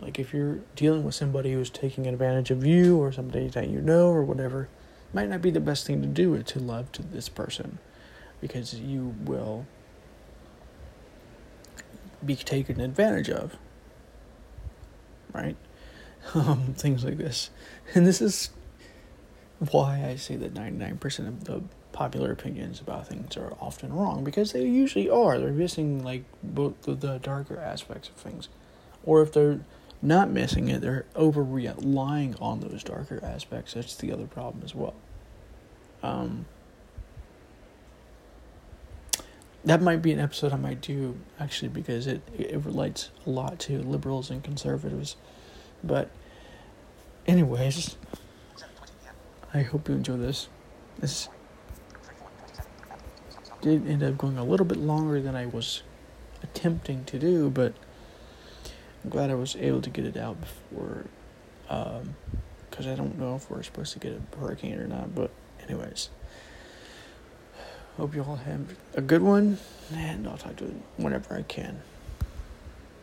Like 0.00 0.18
if 0.18 0.32
you're 0.32 0.60
dealing 0.76 1.04
with 1.04 1.14
somebody 1.14 1.52
who's 1.52 1.70
taking 1.70 2.06
advantage 2.06 2.50
of 2.50 2.64
you 2.64 2.98
or 2.98 3.10
somebody 3.12 3.48
that 3.48 3.68
you 3.68 3.80
know 3.80 4.08
or 4.08 4.22
whatever, 4.22 4.68
might 5.12 5.28
not 5.28 5.42
be 5.42 5.50
the 5.50 5.60
best 5.60 5.86
thing 5.86 6.02
to 6.02 6.06
do 6.06 6.40
to 6.42 6.58
love 6.58 6.92
to 6.92 7.02
this 7.02 7.28
person 7.28 7.78
because 8.40 8.74
you 8.74 9.14
will 9.24 9.66
be 12.24 12.36
taken 12.36 12.80
advantage 12.80 13.30
of. 13.30 13.56
Right? 15.32 15.56
Um, 16.34 16.74
things 16.76 17.04
like 17.04 17.16
this. 17.16 17.48
And 17.94 18.06
this 18.06 18.20
is 18.20 18.50
why 19.58 20.04
I 20.06 20.16
say 20.16 20.36
that 20.36 20.54
99% 20.54 21.28
of 21.28 21.44
the 21.44 21.62
popular 21.92 22.30
opinions 22.30 22.80
about 22.80 23.08
things 23.08 23.36
are 23.36 23.54
often 23.60 23.92
wrong 23.92 24.22
because 24.22 24.52
they 24.52 24.64
usually 24.64 25.10
are. 25.10 25.38
They're 25.38 25.50
missing 25.50 26.04
like 26.04 26.24
both 26.42 26.82
the, 26.82 27.18
darker 27.18 27.58
aspects 27.58 28.08
of 28.08 28.14
things. 28.14 28.48
Or 29.04 29.22
if 29.22 29.32
they're 29.32 29.60
not 30.00 30.30
missing 30.30 30.68
it, 30.68 30.80
they're 30.80 31.06
over 31.16 31.42
relying 31.42 32.36
on 32.36 32.60
those 32.60 32.84
darker 32.84 33.20
aspects. 33.22 33.74
That's 33.74 33.96
the 33.96 34.12
other 34.12 34.26
problem 34.26 34.62
as 34.64 34.74
well. 34.74 34.94
Um, 36.02 36.46
that 39.64 39.82
might 39.82 40.00
be 40.00 40.12
an 40.12 40.20
episode 40.20 40.52
I 40.52 40.56
might 40.56 40.80
do 40.80 41.18
actually 41.40 41.68
because 41.68 42.06
it 42.06 42.22
it 42.38 42.64
relates 42.64 43.10
a 43.26 43.30
lot 43.30 43.58
to 43.60 43.78
liberals 43.82 44.30
and 44.30 44.42
conservatives. 44.42 45.16
But 45.82 46.10
anyways, 47.26 47.96
I 49.54 49.62
hope 49.62 49.88
you 49.88 49.94
enjoy 49.94 50.18
this. 50.18 50.48
This 50.98 51.28
did 53.62 53.86
end 53.86 54.02
up 54.02 54.18
going 54.18 54.36
a 54.36 54.44
little 54.44 54.66
bit 54.66 54.78
longer 54.78 55.20
than 55.20 55.34
I 55.34 55.46
was 55.46 55.82
attempting 56.42 57.04
to 57.06 57.18
do, 57.18 57.48
but 57.50 57.72
I'm 59.02 59.10
glad 59.10 59.30
I 59.30 59.34
was 59.34 59.56
able 59.56 59.80
to 59.82 59.90
get 59.90 60.04
it 60.04 60.16
out 60.16 60.36
before. 60.40 61.06
Because 61.66 62.86
um, 62.86 62.92
I 62.92 62.94
don't 62.94 63.18
know 63.18 63.36
if 63.36 63.50
we're 63.50 63.62
supposed 63.62 63.92
to 63.94 63.98
get 63.98 64.12
a 64.12 64.36
hurricane 64.36 64.78
or 64.78 64.86
not, 64.86 65.14
but, 65.14 65.30
anyways. 65.66 66.10
Hope 67.96 68.14
you 68.14 68.22
all 68.22 68.36
have 68.36 68.76
a 68.94 69.00
good 69.00 69.22
one, 69.22 69.58
and 69.92 70.28
I'll 70.28 70.36
talk 70.36 70.56
to 70.56 70.64
you 70.64 70.82
whenever 70.98 71.34
I 71.34 71.42
can. 71.42 71.82